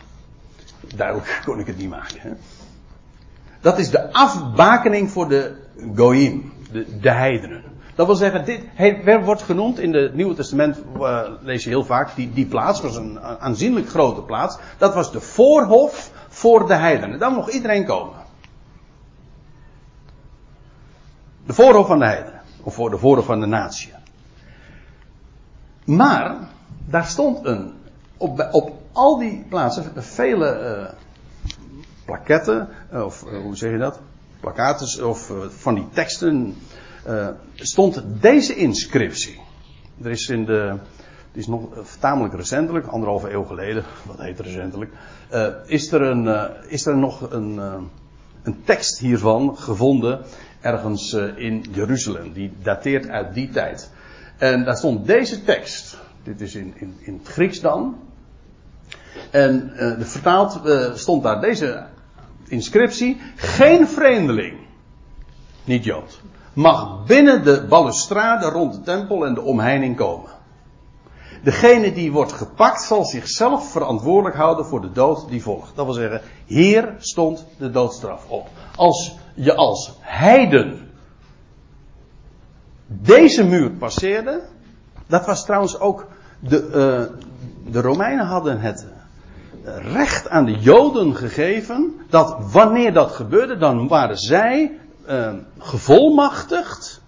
[0.95, 2.21] Duidelijk kon ik het niet maken.
[2.21, 2.31] Hè?
[3.61, 5.55] Dat is de afbakening voor de
[5.95, 7.72] Goïm, de, de heidenen.
[7.95, 12.15] Dat wil zeggen, dit wordt genoemd in het Nieuwe Testament, uh, lees je heel vaak,
[12.15, 14.59] die, die plaats was een aanzienlijk grote plaats.
[14.79, 17.19] Dat was de voorhof voor de heidenen.
[17.19, 18.15] Dan mocht iedereen komen.
[21.47, 22.41] De voorhoofd van de heidenen.
[22.63, 23.93] Of voor de voorhoofd van de natie.
[25.85, 26.37] Maar,
[26.87, 27.73] daar stond een,
[28.17, 30.93] op, op al die plaatsen, vele uh,
[32.05, 34.01] plaketten, of uh, hoe zeg je dat?
[34.41, 36.57] Plakates of van die teksten,
[37.55, 39.41] stond deze inscriptie.
[40.03, 40.79] Er is in de,
[41.29, 41.69] het is nog
[42.01, 44.93] tamelijk recentelijk, anderhalve eeuw geleden, wat heet recentelijk,
[45.67, 47.61] is, er een, is er nog een,
[48.43, 50.25] een tekst hiervan gevonden
[50.61, 52.33] ergens in Jeruzalem.
[52.33, 53.91] Die dateert uit die tijd.
[54.39, 55.99] En daar stond deze tekst.
[56.23, 57.97] Dit is in, in, in het Grieks dan.
[59.31, 60.61] En de vertaald
[60.99, 61.87] stond daar deze
[62.49, 63.21] inscriptie.
[63.37, 64.59] Geen vreemdeling,
[65.65, 66.21] niet Jood,
[66.53, 70.31] mag binnen de balustrade rond de tempel en de omheining komen.
[71.43, 75.77] Degene die wordt gepakt zal zichzelf verantwoordelijk houden voor de dood die volgt.
[75.77, 78.49] Dat wil zeggen, hier stond de doodstraf op.
[78.77, 80.91] Als je als heiden
[82.87, 84.43] deze muur passeerde,
[85.07, 86.07] dat was trouwens ook
[86.41, 88.87] de, uh, de Romeinen hadden het
[89.65, 94.79] recht aan de Joden gegeven dat wanneer dat gebeurde, dan waren zij
[95.09, 97.01] uh, gevolmachtigd.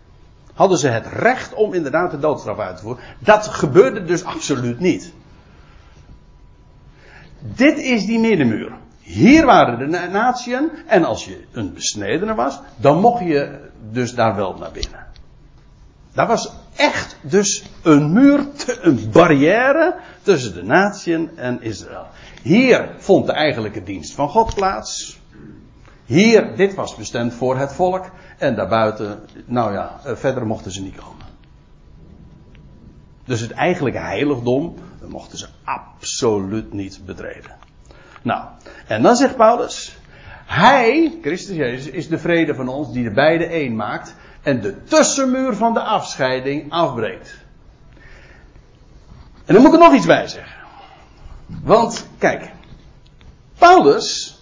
[0.54, 3.02] Hadden ze het recht om inderdaad de doodstraf uit te voeren.
[3.18, 5.12] Dat gebeurde dus absoluut niet.
[7.38, 8.72] Dit is die middenmuur.
[9.00, 10.70] Hier waren de natieën.
[10.86, 15.06] En als je een besnedene was, dan mocht je dus daar wel naar binnen.
[16.12, 18.46] Daar was echt dus een muur,
[18.80, 22.06] een barrière tussen de natieën en Israël.
[22.42, 25.18] Hier vond de eigenlijke dienst van God plaats.
[26.04, 28.04] Hier, dit was bestemd voor het volk.
[28.38, 31.26] En daarbuiten, nou ja, eh, verder mochten ze niet komen.
[33.24, 34.74] Dus het eigenlijke heiligdom
[35.08, 37.56] mochten ze absoluut niet betreden.
[38.22, 38.44] Nou,
[38.86, 39.96] en dan zegt Paulus,
[40.44, 44.82] Hij, Christus Jezus, is de vrede van ons die de beide één maakt en de
[44.84, 47.38] tussenmuur van de afscheiding afbreekt.
[49.44, 50.62] En dan moet ik er nog iets bij zeggen.
[51.62, 52.50] Want, kijk,
[53.58, 54.33] Paulus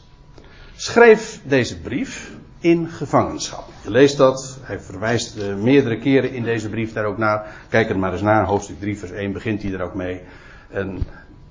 [0.83, 3.65] schreef deze brief in gevangenschap.
[3.83, 7.47] Je leest dat, hij verwijst uh, meerdere keren in deze brief daar ook naar.
[7.69, 10.21] Kijk er maar eens naar, hoofdstuk 3 vers 1 begint hij er ook mee.
[10.71, 10.99] En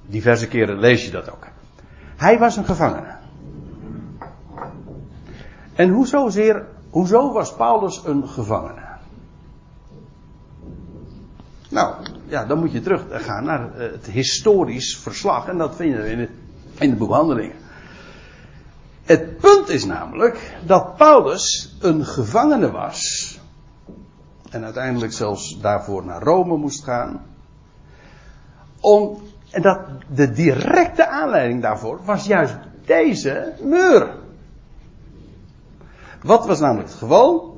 [0.06, 1.48] diverse keren lees je dat ook.
[2.16, 3.16] Hij was een gevangene.
[5.76, 8.82] En hoezo zeer Hoezo was Paulus een gevangene?
[11.70, 11.96] Nou,
[12.28, 15.48] ja, dan moet je terug gaan naar eh, het historisch verslag.
[15.48, 16.30] En dat vinden we in,
[16.80, 17.56] in de boekhandelingen.
[19.12, 23.40] Het punt is namelijk dat Paulus een gevangene was.
[24.50, 27.26] En uiteindelijk zelfs daarvoor naar Rome moest gaan.
[28.80, 29.80] Om, en dat
[30.14, 32.56] de directe aanleiding daarvoor was juist
[32.86, 34.16] deze muur.
[36.22, 37.58] Wat was namelijk het geval?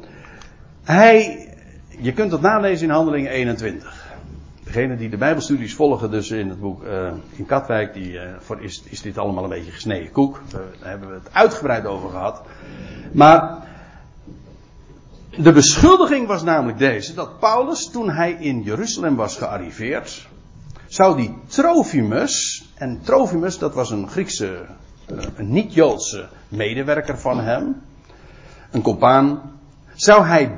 [0.84, 1.49] Hij,
[1.89, 4.03] je kunt het nalezen in Handelingen 21.
[4.74, 8.61] Degene die de Bijbelstudies volgen, dus in het boek uh, in Katwijk, die, uh, voor
[8.61, 10.41] is, is dit allemaal een beetje gesneden koek.
[10.49, 12.41] Daar hebben we het uitgebreid over gehad.
[13.11, 13.57] Maar
[15.38, 20.28] de beschuldiging was namelijk deze: dat Paulus, toen hij in Jeruzalem was gearriveerd,
[20.88, 24.65] zou die Trofimus, en Trofimus dat was een Griekse,
[25.11, 27.82] uh, een niet-Joodse medewerker van hem
[28.71, 29.41] een compaan,
[29.93, 30.51] zou hij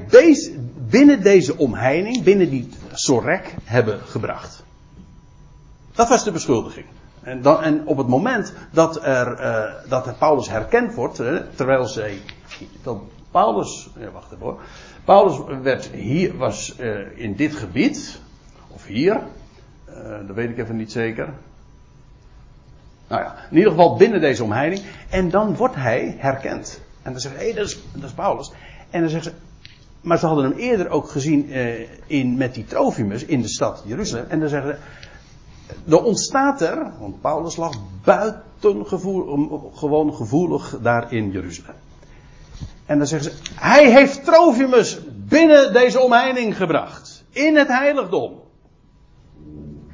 [0.90, 4.64] binnen deze omheining, binnen die sorek, hebben gebracht.
[5.92, 6.86] Dat was de beschuldiging.
[7.22, 11.16] En, dan, en op het moment dat, er, uh, dat Paulus herkend wordt,
[11.56, 12.22] terwijl zij,
[12.84, 12.98] dat
[13.32, 14.60] Paulus, ja, wacht even hoor.
[15.04, 18.20] Paulus werd hier, was uh, in dit gebied,
[18.68, 19.20] of hier,
[20.28, 21.34] dat weet ik even niet zeker.
[23.08, 24.82] Nou ja, in ieder geval binnen deze omheining.
[25.10, 26.82] En dan wordt hij herkend.
[27.02, 28.52] En dan zeggen ze, hé, hey, dat, is, dat is Paulus.
[28.90, 29.38] En dan zeggen ze,
[30.06, 33.84] maar ze hadden hem eerder ook gezien eh, in, met die Trofimus in de stad
[33.86, 34.26] Jeruzalem.
[34.28, 34.78] En dan zeggen ze,
[35.92, 41.76] er ontstaat er, want Paulus lag buitengewoon gevoelig daar in Jeruzalem.
[42.86, 47.24] En dan zeggen ze, hij heeft Trofimus binnen deze omheining gebracht.
[47.30, 48.34] In het heiligdom.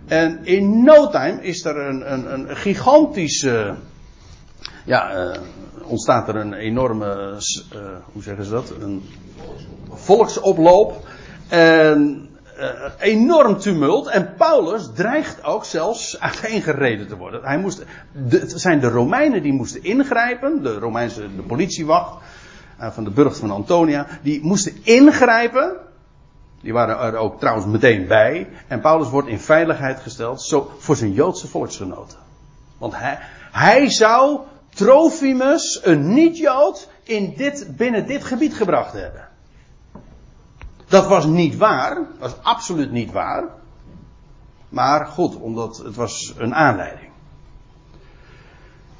[0.08, 3.76] En in no time is er een, een, een gigantische,
[4.86, 5.38] ja, uh,
[5.84, 7.40] ontstaat er een enorme,
[7.74, 8.74] uh, hoe zeggen ze dat?
[8.80, 9.10] Een
[9.90, 11.08] volksoploop.
[11.48, 12.30] En
[12.60, 12.68] uh,
[13.00, 14.08] enorm tumult.
[14.08, 17.44] En Paulus dreigt ook zelfs uiteengereden te worden.
[17.44, 17.86] Hij moest,
[18.28, 20.64] de, het zijn de Romeinen die moesten ingrijpen.
[20.64, 22.24] De Romeinse de politiewacht
[22.78, 24.08] van de burcht van Antonia.
[24.22, 25.78] Die moesten ingrijpen.
[26.62, 28.50] Die waren er ook trouwens meteen bij.
[28.68, 32.18] En Paulus wordt in veiligheid gesteld zo, voor zijn Joodse volksgenoten.
[32.78, 33.18] Want hij,
[33.52, 34.40] hij zou
[34.74, 39.28] Trofimus, een niet-Jood, in dit, binnen dit gebied gebracht hebben.
[40.88, 43.44] Dat was niet waar, was absoluut niet waar.
[44.70, 47.10] Maar goed, omdat het was een aanleiding.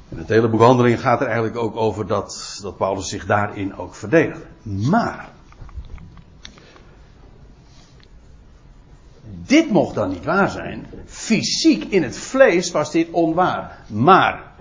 [0.08, 3.76] En het hele boek Handelingen gaat er eigenlijk ook over dat, dat Paulus zich daarin
[3.76, 4.46] ook verdedigde.
[4.62, 5.28] Maar,
[9.46, 10.86] dit mocht dan niet waar zijn.
[11.06, 13.78] Fysiek in het vlees was dit onwaar.
[13.86, 14.52] Maar,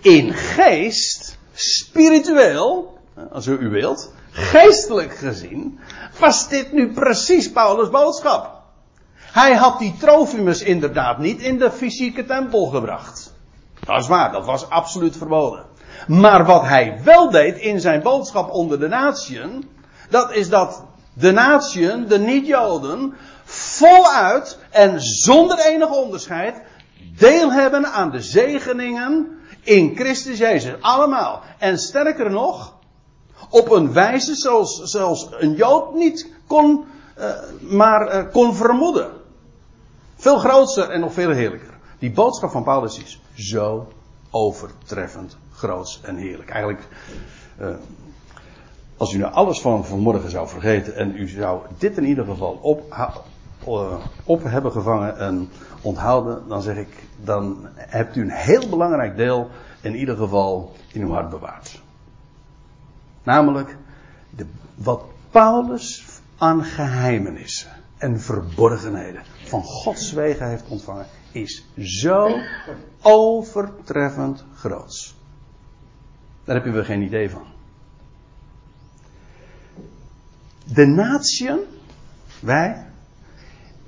[0.00, 2.98] in geest, spiritueel,
[3.30, 5.78] als u wilt, geestelijk gezien,
[6.18, 8.58] was dit nu precies Paulus' boodschap.
[9.14, 13.32] Hij had die Trofimus inderdaad niet in de fysieke tempel gebracht.
[13.84, 15.64] Dat is waar, dat was absoluut verboden.
[16.06, 19.68] Maar wat hij wel deed in zijn boodschap onder de natieën,
[20.10, 26.62] dat is dat de natieën, de niet-Joden, voluit en zonder enig onderscheid
[27.16, 30.74] deel hebben aan de zegeningen in Christus Jezus.
[30.80, 31.42] Allemaal.
[31.58, 32.74] En sterker nog,
[33.50, 34.34] op een wijze
[34.84, 36.84] zoals, een Jood niet kon,
[37.18, 37.26] uh,
[37.60, 39.10] maar uh, kon vermoeden.
[40.16, 41.78] Veel groter en nog veel heerlijker.
[41.98, 43.88] Die boodschap van Paulus is zo
[44.30, 46.50] overtreffend groots en heerlijk.
[46.50, 46.88] Eigenlijk,
[47.60, 47.68] uh,
[48.96, 52.58] als u nou alles van vanmorgen zou vergeten en u zou dit in ieder geval
[52.62, 52.94] op,
[54.24, 55.50] op hebben gevangen en
[55.82, 59.50] onthouden, dan zeg ik, dan hebt u een heel belangrijk deel
[59.80, 61.82] in ieder geval in uw hart bewaard.
[63.22, 63.76] Namelijk
[64.30, 66.04] de, wat Paulus
[66.38, 72.40] aan geheimenissen en verborgenheden van Gods wegen heeft ontvangen, is zo
[73.02, 75.18] overtreffend groots.
[76.44, 77.44] Daar heb je geen idee van.
[80.64, 81.58] De natieën,
[82.40, 82.89] wij,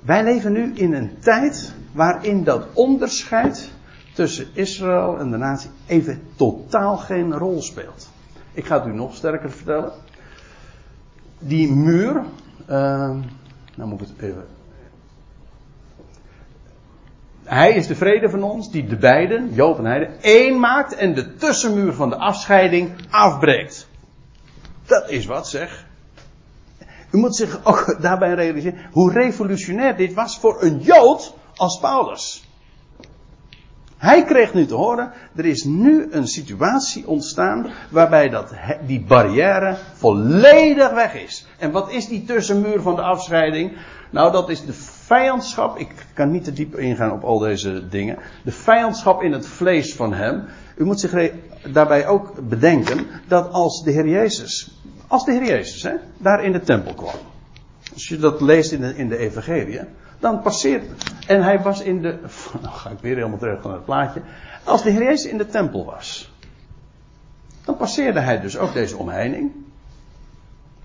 [0.05, 3.71] wij leven nu in een tijd waarin dat onderscheid
[4.13, 8.09] tussen Israël en de natie even totaal geen rol speelt.
[8.53, 9.91] Ik ga het u nog sterker vertellen.
[11.39, 12.23] Die muur,
[12.69, 13.15] uh,
[13.75, 14.45] nou moet ik het even
[17.43, 21.13] hij is de vrede van ons, die de beiden, Jood en Heide, één maakt en
[21.13, 23.87] de tussenmuur van de afscheiding afbreekt.
[24.85, 25.85] Dat is wat zeg.
[27.13, 32.47] U moet zich ook daarbij realiseren hoe revolutionair dit was voor een Jood als Paulus.
[33.97, 38.53] Hij kreeg nu te horen, er is nu een situatie ontstaan waarbij dat,
[38.85, 41.47] die barrière volledig weg is.
[41.59, 43.77] En wat is die tussenmuur van de afscheiding?
[44.09, 45.77] Nou, dat is de vijandschap.
[45.77, 48.17] Ik kan niet te diep ingaan op al deze dingen.
[48.43, 50.45] De vijandschap in het vlees van hem.
[50.75, 51.31] U moet zich
[51.71, 54.81] daarbij ook bedenken dat als de Heer Jezus,
[55.13, 57.15] als de Heer Jezus, hè, daar in de tempel kwam.
[57.93, 59.79] Als je dat leest in de, in de Evangelie,
[60.19, 60.83] dan passeert.
[61.27, 62.19] En hij was in de.
[62.61, 64.21] Nou ga ik weer helemaal terug naar het plaatje.
[64.63, 66.31] Als de Heer Jezus in de tempel was,
[67.65, 69.51] dan passeerde hij dus ook deze omheining.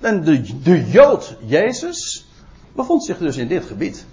[0.01, 2.29] En de, de Jood Jezus,
[2.73, 4.07] bevond zich dus in dit gebied.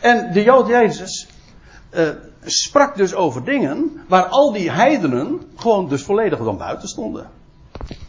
[0.00, 1.28] En de Jood Jezus
[1.94, 2.08] uh,
[2.44, 7.40] sprak dus over dingen waar al die heidenen gewoon dus volledig dan buiten stonden.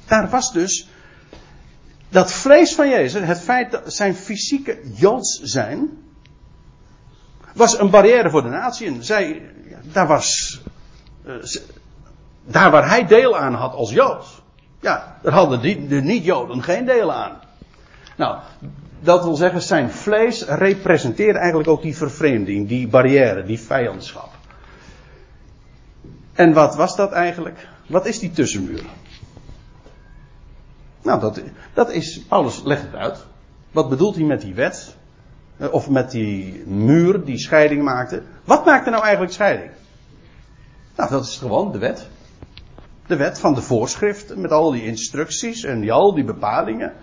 [0.07, 0.87] Daar was dus
[2.09, 5.89] dat vlees van Jezus, het feit dat zijn fysieke Joods zijn,
[7.53, 9.03] was een barrière voor de natie.
[9.03, 9.41] Zij,
[9.81, 10.59] daar was,
[11.25, 11.33] uh,
[12.45, 14.25] daar waar hij deel aan had als Jood,
[14.79, 17.39] ja, daar hadden de niet-Joden geen deel aan.
[18.17, 18.37] Nou,
[18.99, 24.29] dat wil zeggen, zijn vlees representeert eigenlijk ook die vervreemding, die barrière, die vijandschap.
[26.33, 27.67] En wat was dat eigenlijk?
[27.87, 28.83] Wat is die tussenmuur?
[31.03, 31.41] Nou, dat,
[31.73, 33.25] dat is, Paulus legt het uit.
[33.71, 34.95] Wat bedoelt hij met die wet?
[35.57, 38.21] Eh, of met die muur die scheiding maakte?
[38.43, 39.71] Wat maakte nou eigenlijk scheiding?
[40.95, 42.07] Nou, dat is gewoon de wet.
[43.07, 46.93] De wet van de voorschrift met al die instructies en die, al die bepalingen.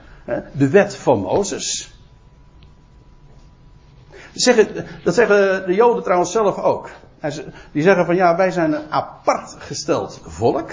[0.53, 1.94] De wet van Mozes.
[5.05, 6.90] Dat zeggen de Joden trouwens zelf ook.
[7.72, 10.70] Die zeggen van ja, wij zijn een apart gesteld volk.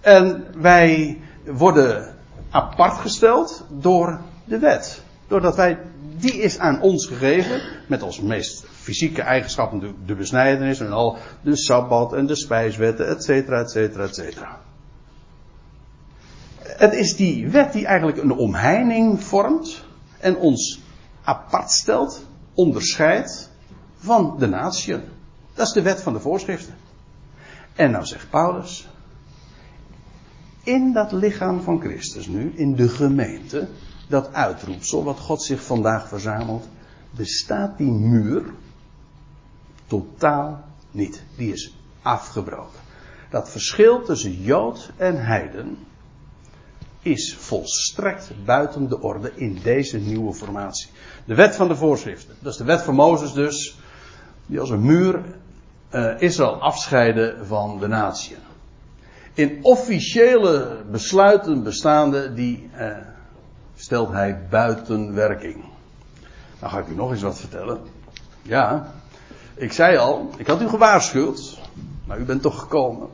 [0.00, 2.14] En wij worden
[2.50, 5.02] apart gesteld door de wet.
[5.26, 5.78] Doordat wij,
[6.16, 11.56] die is aan ons gegeven, met onze meest fysieke eigenschappen, de besnijdenis en al de
[11.56, 14.58] sabbat en de spijswetten, et cetera, et cetera, et cetera.
[16.62, 19.84] Het is die wet die eigenlijk een omheining vormt
[20.18, 20.80] en ons
[21.22, 23.50] apart stelt, onderscheidt
[23.96, 24.96] van de natie.
[25.54, 26.74] Dat is de wet van de voorschriften.
[27.74, 28.88] En nou zegt Paulus,
[30.70, 33.68] in dat lichaam van Christus nu, in de gemeente,
[34.08, 36.68] dat uitroepsel wat God zich vandaag verzamelt,
[37.10, 38.44] bestaat die muur
[39.86, 41.22] totaal niet.
[41.36, 42.80] Die is afgebroken.
[43.30, 45.78] Dat verschil tussen Jood en Heiden
[47.02, 50.90] is volstrekt buiten de orde in deze nieuwe formatie.
[51.24, 53.78] De wet van de voorschriften, dat is de wet van Mozes dus,
[54.46, 55.24] die als een muur
[55.90, 58.36] uh, Israël afscheiden van de natie.
[59.40, 62.96] In officiële besluiten bestaande, die uh,
[63.76, 65.64] stelt hij buiten werking.
[66.60, 67.80] Nou ga ik u nog eens wat vertellen.
[68.42, 68.92] Ja,
[69.54, 71.58] ik zei al, ik had u gewaarschuwd,
[72.06, 73.08] maar u bent toch gekomen.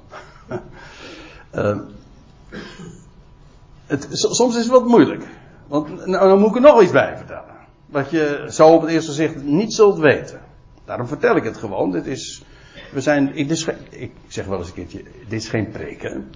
[1.55, 1.79] uh,
[3.93, 5.27] het, soms is het wat moeilijk.
[5.67, 7.55] Want nou, dan moet ik er nog iets bij vertellen.
[7.87, 10.41] Wat je zo op het eerste gezicht niet zult weten.
[10.85, 11.91] Daarom vertel ik het gewoon.
[11.91, 12.43] Dit is,
[12.93, 13.51] we zijn, ik,
[13.91, 16.31] ik zeg wel eens een keertje, dit is geen preken.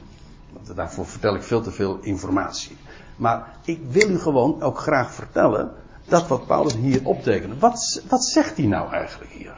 [0.52, 2.76] Want daarvoor vertel ik veel te veel informatie.
[3.16, 5.72] Maar ik wil u gewoon ook graag vertellen
[6.08, 7.60] dat wat Paulus hier optekent.
[7.60, 9.54] Wat, wat zegt hij nou eigenlijk hier?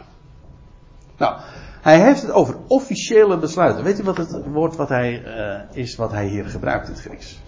[1.17, 1.41] Nou,
[1.81, 3.85] hij heeft het over officiële besluiten.
[3.85, 7.03] Weet u wat het woord wat hij, uh, is wat hij hier gebruikt in het
[7.03, 7.41] Grieks?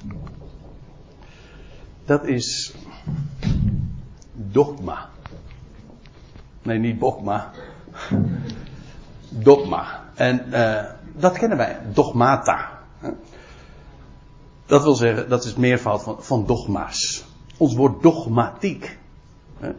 [2.04, 2.74] Dat is
[4.32, 5.08] dogma.
[6.62, 7.50] Nee, niet dogma.
[9.42, 10.02] Dogma.
[10.14, 10.82] En uh,
[11.12, 12.68] dat kennen wij, dogmata.
[14.66, 17.24] Dat wil zeggen, dat is het meervoud van, van dogma's.
[17.56, 18.98] Ons woord dogmatiek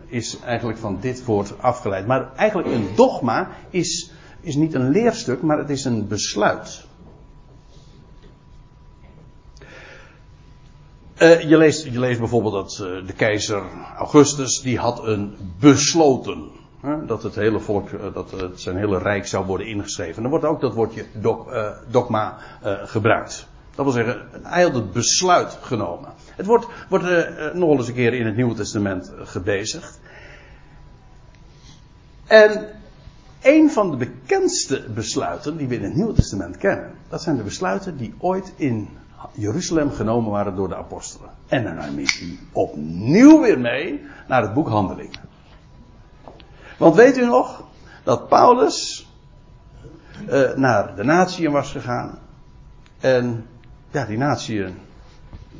[0.08, 2.08] is eigenlijk van dit woord afgeleid.
[2.08, 4.12] Maar eigenlijk een dogma is
[4.46, 6.86] is niet een leerstuk, maar het is een besluit.
[11.18, 13.64] Uh, je, leest, je leest bijvoorbeeld dat uh, de keizer
[13.98, 16.52] Augustus, die had een besloten.
[17.06, 20.22] Dat het hele volk, uh, dat het zijn hele rijk zou worden ingeschreven.
[20.22, 21.48] Dan wordt ook dat woordje dog,
[21.88, 23.48] dogma gebruikt.
[23.76, 26.10] Dat wil zeggen, hij had besluit genomen.
[26.36, 27.06] Het wordt, wordt
[27.54, 30.00] nog wel eens een keer in het Nieuwe Testament gebezigd.
[32.28, 32.68] En
[33.42, 37.44] een van de bekendste besluiten die we in het Nieuwe Testament kennen, dat zijn de
[37.44, 38.90] besluiten die ooit in
[39.34, 41.30] Jeruzalem genomen waren door de apostelen.
[41.48, 45.20] En dan neem u opnieuw weer mee naar het boek Handelingen.
[46.78, 47.64] Want weet u nog
[48.04, 49.08] dat Paulus
[50.30, 52.20] uh, naar de natieën was gegaan.
[53.00, 53.48] En
[53.92, 54.78] ja, die natieën,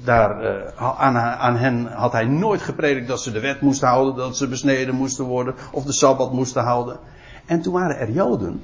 [0.04, 4.16] daar, uh, aan, aan hen had hij nooit gepredikt dat ze de wet moesten houden,
[4.16, 7.00] dat ze besneden moesten worden of de Sabbat moesten houden.
[7.46, 8.62] En toen waren er Joden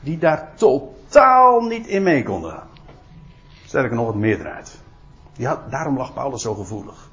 [0.00, 2.68] die daar totaal niet in mee konden gaan.
[3.64, 4.78] Sterker nog, het meerderheid.
[5.36, 7.10] Die had, daarom lag Paulus zo gevoelig.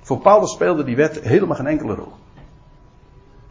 [0.00, 2.12] Voor Paulus speelde die wet helemaal geen enkele rol.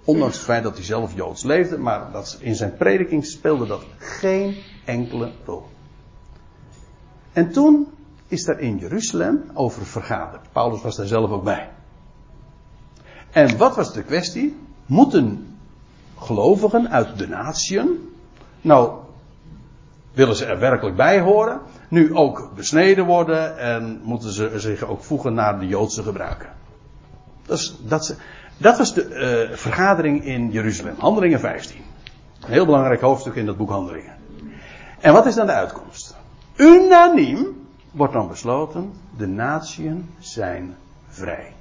[0.04, 3.84] Ondanks het feit dat hij zelf Joods leefde, maar dat in zijn prediking speelde dat
[3.98, 5.66] geen enkele rol.
[7.34, 7.88] En toen
[8.28, 10.52] is er in Jeruzalem over vergaderd.
[10.52, 11.70] Paulus was daar zelf ook bij.
[13.32, 14.58] En wat was de kwestie?
[14.86, 15.58] Moeten
[16.18, 18.14] gelovigen uit de natieën.
[18.62, 18.92] Nou,
[20.14, 21.60] willen ze er werkelijk bij horen.
[21.88, 26.50] Nu ook besneden worden en moeten ze zich ook voegen naar de Joodse gebruiken.
[27.46, 28.16] Dat, dat,
[28.62, 31.82] dat was de uh, vergadering in Jeruzalem, Handelingen 15.
[32.42, 34.16] Een heel belangrijk hoofdstuk in dat boek Handelingen.
[35.00, 36.16] En wat is dan de uitkomst?
[36.56, 40.76] Unaniem wordt dan besloten, de natieën zijn
[41.08, 41.54] vrij.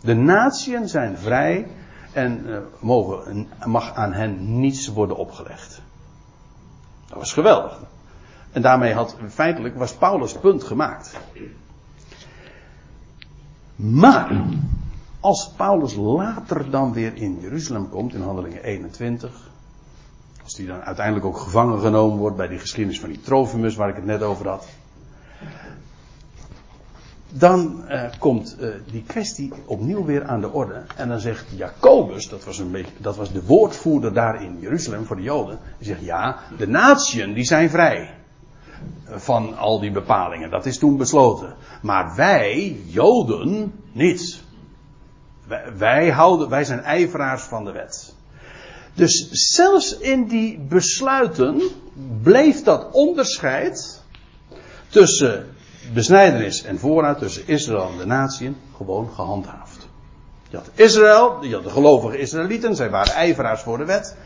[0.00, 1.68] De natieën zijn vrij
[2.12, 5.82] en uh, mogen, mag aan hen niets worden opgelegd.
[7.08, 7.78] Dat was geweldig.
[8.52, 11.16] En daarmee had feitelijk was Paulus punt gemaakt.
[13.76, 14.42] Maar
[15.20, 19.50] als Paulus later dan weer in Jeruzalem komt, in handelingen 21,
[20.42, 23.88] als die dan uiteindelijk ook gevangen genomen wordt bij die geschiedenis van die Trofimus waar
[23.88, 24.66] ik het net over had,
[27.28, 30.82] dan uh, komt uh, die kwestie opnieuw weer aan de orde.
[30.96, 35.04] En dan zegt Jacobus, dat was, een beetje, dat was de woordvoerder daar in Jeruzalem
[35.04, 35.58] voor de Joden.
[35.78, 38.14] Die zegt ja, de natieën die zijn vrij
[39.08, 40.50] van al die bepalingen.
[40.50, 41.54] Dat is toen besloten.
[41.82, 44.42] Maar wij, Joden, niet.
[45.76, 48.14] Wij, houden, wij zijn ijveraars van de wet.
[48.94, 51.62] Dus zelfs in die besluiten
[52.22, 54.02] bleef dat onderscheid
[54.88, 55.54] tussen
[55.92, 59.88] besnijdenis en voorraad tussen Israël en de natieën gewoon gehandhaafd.
[60.48, 64.16] Je had Israël, je had de gelovige Israëlieten, zij waren ijveraars voor de wet.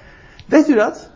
[0.46, 1.10] Weet u dat?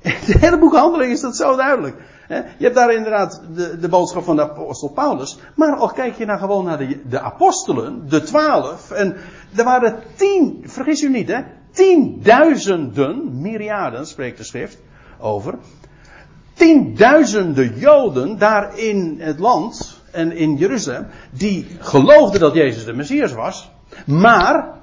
[0.00, 1.96] In het hele boek Handeling is dat zo duidelijk.
[2.28, 5.38] Je hebt daar inderdaad de, de boodschap van de apostel Paulus.
[5.54, 8.90] Maar al kijk je nou gewoon naar de, de apostelen, de twaalf.
[8.90, 9.16] En
[9.56, 14.78] er waren tien, vergis u niet hè, tienduizenden, myriaden spreekt de schrift
[15.18, 15.58] over
[16.54, 23.32] tienduizenden Joden daar in het land en in Jeruzalem, die geloofden dat Jezus de Messias
[23.32, 23.70] was,
[24.06, 24.80] maar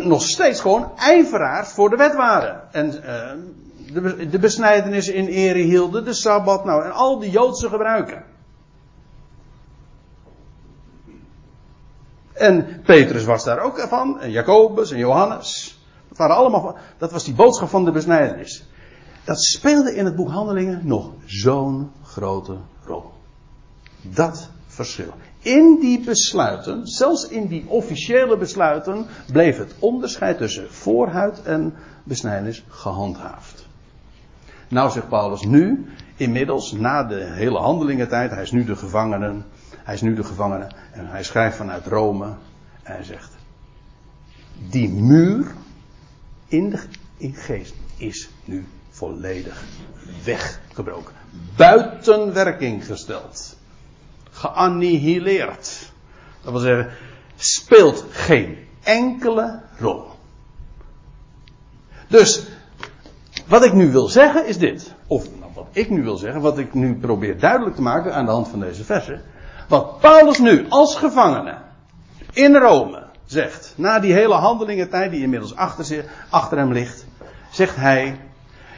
[0.00, 2.60] nog steeds gewoon ijveraars voor de wet waren.
[2.72, 3.30] En eh,
[3.92, 8.24] de, be- de besnijdenis in ere hielden, de Sabbat, nou, en al die Joodse gebruiken.
[12.32, 15.80] En Petrus was daar ook van, en Jacobus en Johannes.
[16.08, 18.66] Dat, waren allemaal, dat was die boodschap van de besnijdenis.
[19.24, 23.10] Dat speelde in het boek Handelingen nog zo'n grote rol.
[24.02, 25.12] Dat verschil.
[25.38, 31.74] In die besluiten, zelfs in die officiële besluiten, bleef het onderscheid tussen voorhuid en
[32.04, 33.61] besnijdenis gehandhaafd.
[34.72, 39.42] Nou zegt Paulus nu, inmiddels, na de hele handelingentijd, hij is nu de gevangene,
[39.76, 42.26] hij is nu de gevangene en hij schrijft vanuit Rome
[42.82, 43.32] en hij zegt,
[44.68, 45.46] die muur
[46.48, 46.82] in de
[47.16, 49.62] in geest is nu volledig
[50.24, 51.14] weggebroken.
[51.56, 53.56] Buiten werking gesteld.
[54.30, 55.92] Geannihileerd.
[56.42, 56.92] Dat wil zeggen,
[57.36, 60.04] speelt geen enkele rol.
[62.08, 62.46] Dus,
[63.46, 64.94] wat ik nu wil zeggen is dit.
[65.06, 68.24] Of nou, wat ik nu wil zeggen, wat ik nu probeer duidelijk te maken aan
[68.24, 69.22] de hand van deze versen.
[69.68, 71.54] Wat Paulus nu als gevangene
[72.32, 77.06] in Rome zegt, na die hele handelingentijd die inmiddels achter, achter hem ligt,
[77.50, 78.20] zegt hij,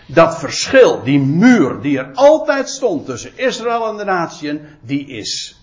[0.07, 5.61] dat verschil, die muur die er altijd stond tussen Israël en de natieën, die is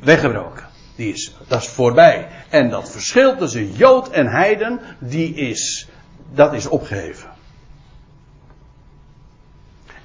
[0.00, 0.64] weggebroken.
[0.96, 2.28] Die is, dat is voorbij.
[2.48, 5.88] En dat verschil tussen Jood en Heiden, die is,
[6.34, 7.35] dat is opgeheven.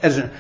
[0.02, 0.32] Er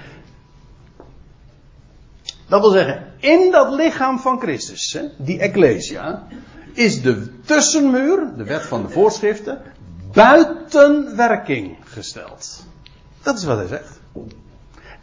[2.47, 6.23] dat wil zeggen, in dat lichaam van Christus, hè, die Ecclesia,
[6.73, 9.61] is de tussenmuur, de wet van de voorschriften,
[10.13, 12.65] buiten werking gesteld.
[13.23, 13.99] Dat is wat hij zegt.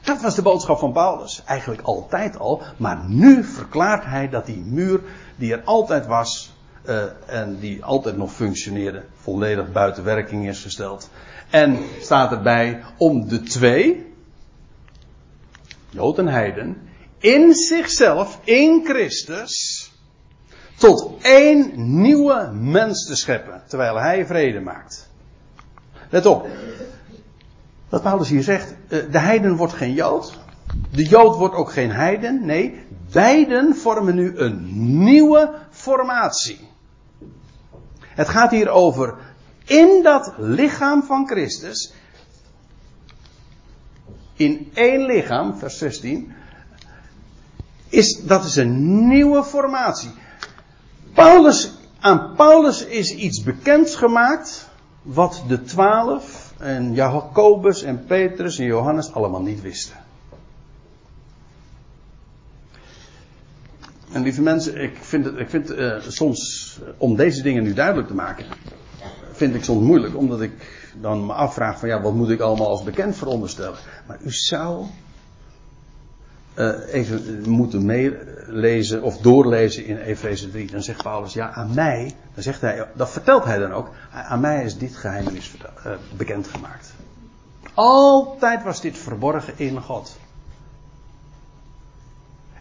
[0.03, 1.43] Dat was de boodschap van Paulus.
[1.45, 2.63] Eigenlijk altijd al.
[2.77, 5.01] Maar nu verklaart hij dat die muur
[5.37, 6.57] die er altijd was.
[6.85, 9.03] eh, en die altijd nog functioneerde.
[9.23, 11.11] volledig buiten werking is gesteld.
[11.51, 14.08] En staat erbij om de twee.
[15.91, 16.77] Jood en Heiden.
[17.19, 19.85] in zichzelf, in Christus.
[20.77, 23.63] tot één nieuwe mens te scheppen.
[23.67, 25.09] terwijl hij vrede maakt.
[26.11, 26.47] Let op.
[27.89, 30.39] Wat Paulus hier zegt, eh, de heiden wordt geen jood.
[30.91, 32.45] De jood wordt ook geen heiden.
[32.45, 34.69] Nee, beiden vormen nu een
[35.05, 36.69] nieuwe formatie.
[38.01, 39.15] Het gaat hier over
[39.65, 41.93] in dat lichaam van Christus.
[44.39, 46.33] In één lichaam, vers 16.
[47.89, 50.11] Is, dat is een nieuwe formatie.
[51.15, 54.69] Paulus, aan Paulus is iets bekend gemaakt.
[55.03, 59.97] Wat de twaalf en Jacobus en Petrus en Johannes allemaal niet wisten.
[64.13, 67.73] En lieve mensen, ik vind het, ik vind, eh, soms, eh, om deze dingen nu
[67.73, 68.47] duidelijk te maken,
[69.33, 72.69] vind ik soms moeilijk, omdat ik dan me afvraag van ja, wat moet ik allemaal
[72.69, 73.79] als bekend veronderstellen.
[74.07, 74.87] Maar u zou
[76.55, 80.71] eh, even moeten meelezen of doorlezen in Efeze 3.
[80.71, 84.41] Dan zegt Paulus, ja, aan mij, dan zegt hij, dat vertelt hij dan ook, aan
[84.41, 86.93] mij is dit geheimenis eh, bekendgemaakt.
[87.75, 90.17] Altijd was dit verborgen in God.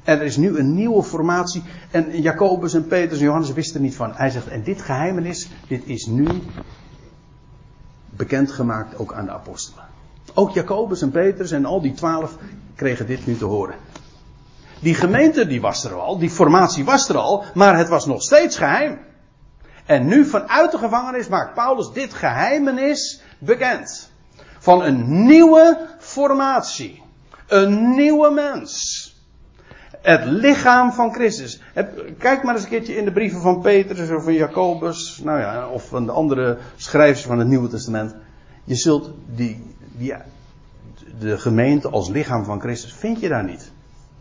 [0.03, 1.63] En er is nu een nieuwe formatie.
[1.91, 4.11] En Jacobus en Petrus en Johannes wisten er niet van.
[4.15, 6.27] Hij zegt, en dit geheimenis, dit is nu
[8.17, 9.85] bekendgemaakt ook aan de apostelen.
[10.33, 12.35] Ook Jacobus en Petrus en al die twaalf
[12.75, 13.75] kregen dit nu te horen.
[14.79, 18.21] Die gemeente die was er al, die formatie was er al, maar het was nog
[18.21, 18.99] steeds geheim.
[19.85, 24.11] En nu vanuit de gevangenis maakt Paulus dit geheimenis bekend.
[24.59, 27.03] Van een nieuwe formatie.
[27.47, 29.06] Een nieuwe mens.
[30.07, 31.61] Het lichaam van Christus.
[32.17, 35.21] Kijk maar eens een keertje in de brieven van Petrus of van Jacobus.
[35.23, 38.15] Nou ja, of van de andere schrijvers van het Nieuwe Testament.
[38.63, 39.63] Je zult die,
[39.97, 40.13] die,
[41.19, 43.71] de gemeente als lichaam van Christus, vind je daar niet.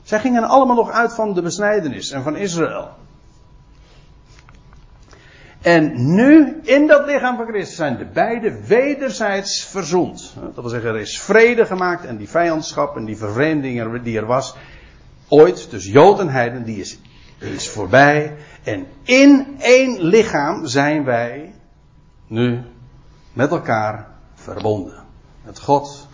[0.03, 2.89] Zij gingen allemaal nog uit van de besnijdenis en van Israël.
[5.63, 10.35] En nu, in dat lichaam van Christus, zijn de beide wederzijds verzoend.
[10.55, 14.27] Dat wil zeggen, er is vrede gemaakt en die vijandschap en die vervreemding die er
[14.27, 14.57] was,
[15.29, 16.99] ooit, dus Jood en Heiden, die is,
[17.39, 18.37] is voorbij.
[18.63, 21.55] En in één lichaam zijn wij
[22.27, 22.63] nu
[23.33, 25.05] met elkaar verbonden.
[25.45, 26.09] Met God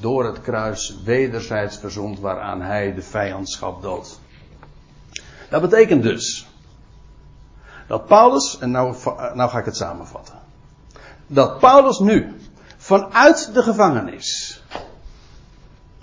[0.00, 4.20] door het kruis wederzijds verzond waaraan hij de vijandschap doodt.
[5.50, 6.48] Dat betekent dus
[7.86, 8.96] dat Paulus, en nou,
[9.34, 10.38] nou ga ik het samenvatten.
[11.26, 12.36] Dat Paulus nu
[12.76, 14.62] vanuit de gevangenis,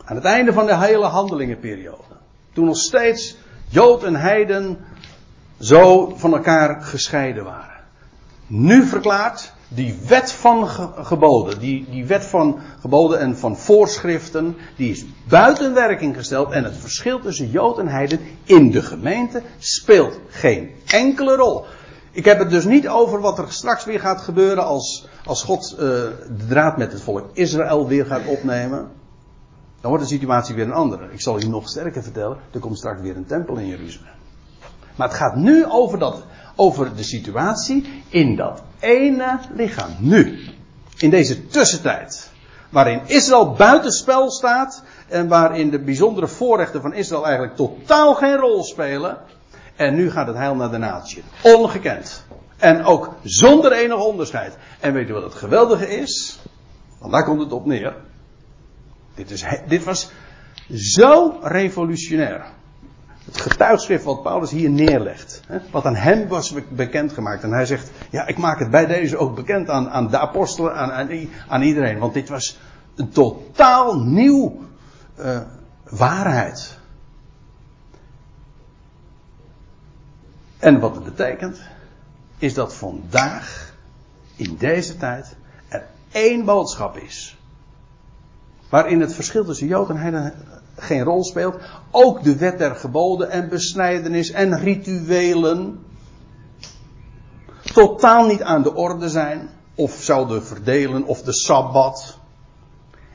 [0.03, 2.14] aan het einde van de hele handelingenperiode,
[2.55, 3.35] toen nog steeds
[3.67, 4.77] Jood en Heiden
[5.59, 7.83] zo van elkaar gescheiden waren.
[8.47, 10.67] nu verklaart, die wet van
[11.05, 16.63] geboden, die, die wet van geboden en van voorschriften, die is buiten werking gesteld en
[16.63, 21.65] het verschil tussen Jood en Heiden in de gemeente speelt geen enkele rol.
[22.11, 25.71] Ik heb het dus niet over wat er straks weer gaat gebeuren als, als God
[25.73, 28.91] uh, de draad met het volk Israël weer gaat opnemen.
[29.81, 31.11] Dan wordt de situatie weer een andere.
[31.11, 34.13] Ik zal u nog sterker vertellen, er komt straks weer een tempel in Jeruzalem.
[34.95, 36.23] Maar het gaat nu over, dat,
[36.55, 39.95] over de situatie in dat ene lichaam.
[39.99, 40.39] Nu.
[40.97, 42.29] In deze tussentijd.
[42.69, 44.83] Waarin Israël buitenspel staat.
[45.07, 49.17] En waarin de bijzondere voorrechten van Israël eigenlijk totaal geen rol spelen.
[49.75, 51.23] En nu gaat het heil naar de natie.
[51.41, 52.25] Ongekend.
[52.57, 54.57] En ook zonder enig onderscheid.
[54.79, 56.39] En weet u wat het geweldige is?
[56.99, 57.95] Want daar komt het op neer.
[59.15, 60.11] Dit, is, dit was
[60.73, 62.45] zo revolutionair.
[63.25, 65.41] Het getuigschrift wat Paulus hier neerlegt.
[65.47, 67.43] Hè, wat aan hem was bekendgemaakt.
[67.43, 70.75] En hij zegt, ja ik maak het bij deze ook bekend aan, aan de apostelen,
[70.75, 71.09] aan,
[71.47, 71.99] aan, iedereen.
[71.99, 72.59] Want dit was
[72.95, 74.59] een totaal nieuw
[75.19, 75.39] uh,
[75.83, 76.77] waarheid.
[80.57, 81.61] En wat het betekent,
[82.37, 83.73] is dat vandaag,
[84.35, 85.35] in deze tijd,
[85.67, 87.34] er één boodschap is.
[88.75, 90.33] Waarin het verschil tussen Jood en Heiden
[90.75, 91.55] geen rol speelt.
[91.91, 95.85] Ook de wet der geboden en besnijdenis en rituelen
[97.73, 99.49] totaal niet aan de orde zijn.
[99.75, 102.17] Of zouden verdelen, of de Sabbat.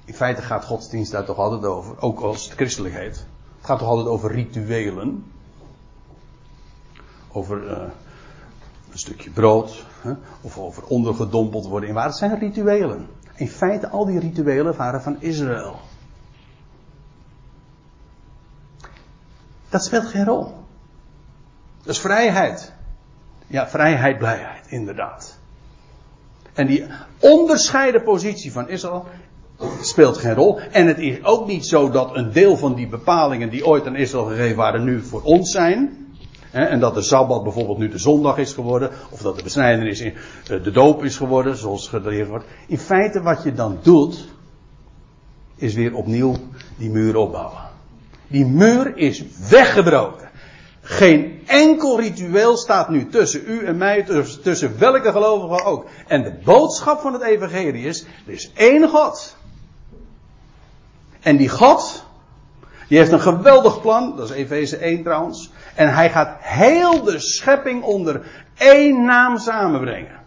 [0.04, 3.16] In feite gaat godsdienst daar toch altijd over, ook als het christelijk heet.
[3.56, 5.24] Het gaat toch altijd over rituelen.
[7.32, 7.78] Over uh,
[8.92, 10.12] een stukje brood, hè?
[10.40, 12.10] of over ondergedompeld worden in water.
[12.10, 13.08] Het zijn rituelen.
[13.40, 15.80] In feite, al die rituelen waren van Israël.
[19.68, 20.54] Dat speelt geen rol.
[21.82, 22.72] Dat is vrijheid.
[23.46, 25.38] Ja, vrijheid, blijheid, inderdaad.
[26.52, 26.86] En die
[27.18, 29.06] onderscheiden positie van Israël
[29.80, 30.60] speelt geen rol.
[30.60, 33.96] En het is ook niet zo dat een deel van die bepalingen die ooit aan
[33.96, 36.09] Israël gegeven waren, nu voor ons zijn.
[36.50, 38.90] En dat de Sabbat bijvoorbeeld nu de zondag is geworden.
[39.10, 40.14] Of dat de besnijdenis in
[40.48, 42.44] eh, de doop is geworden, zoals geleerd wordt.
[42.66, 44.28] In feite wat je dan doet,
[45.56, 46.36] is weer opnieuw
[46.76, 47.68] die muur opbouwen.
[48.26, 50.28] Die muur is weggebroken.
[50.82, 54.06] Geen enkel ritueel staat nu tussen u en mij,
[54.42, 55.86] tussen welke gelovigen ook.
[56.06, 59.36] En de boodschap van het evangelie is, er is één God.
[61.20, 62.04] En die God,
[62.88, 65.50] die heeft een geweldig plan, dat is Efeze 1 trouwens.
[65.80, 68.20] En hij gaat heel de schepping onder
[68.56, 70.20] één naam samenbrengen.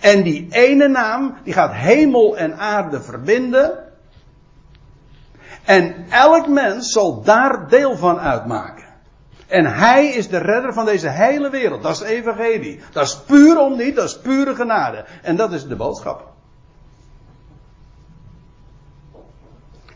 [0.00, 3.78] En die ene naam, die gaat hemel en aarde verbinden.
[5.64, 8.86] En elk mens zal daar deel van uitmaken.
[9.46, 11.82] En hij is de redder van deze hele wereld.
[11.82, 12.80] Dat is evangelie.
[12.92, 15.04] Dat is puur om niet, dat is pure genade.
[15.22, 16.29] En dat is de boodschap.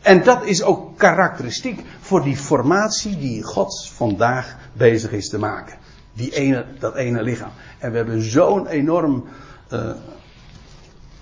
[0.05, 5.78] En dat is ook karakteristiek voor die formatie die God vandaag bezig is te maken.
[6.12, 7.50] Die ene, dat ene lichaam.
[7.78, 9.24] En we hebben zo'n enorm.
[9.72, 9.90] Uh,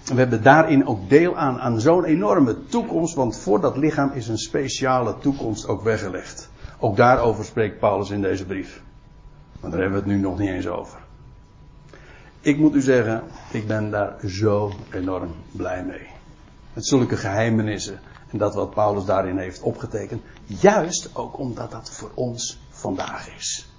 [0.05, 3.15] we hebben daarin ook deel aan, aan zo'n enorme toekomst.
[3.15, 6.51] Want voor dat lichaam is een speciale toekomst ook weggelegd.
[6.79, 8.83] Ook daarover spreekt Paulus in deze brief.
[9.61, 10.99] Maar daar hebben we het nu nog niet eens over.
[12.41, 16.07] Ik moet u zeggen, ik ben daar zo enorm blij mee.
[16.73, 18.01] Met zulke geheimenissen
[18.33, 20.23] en dat wat Paulus daarin heeft opgetekend.
[20.45, 23.72] Juist ook omdat dat voor ons vandaag is.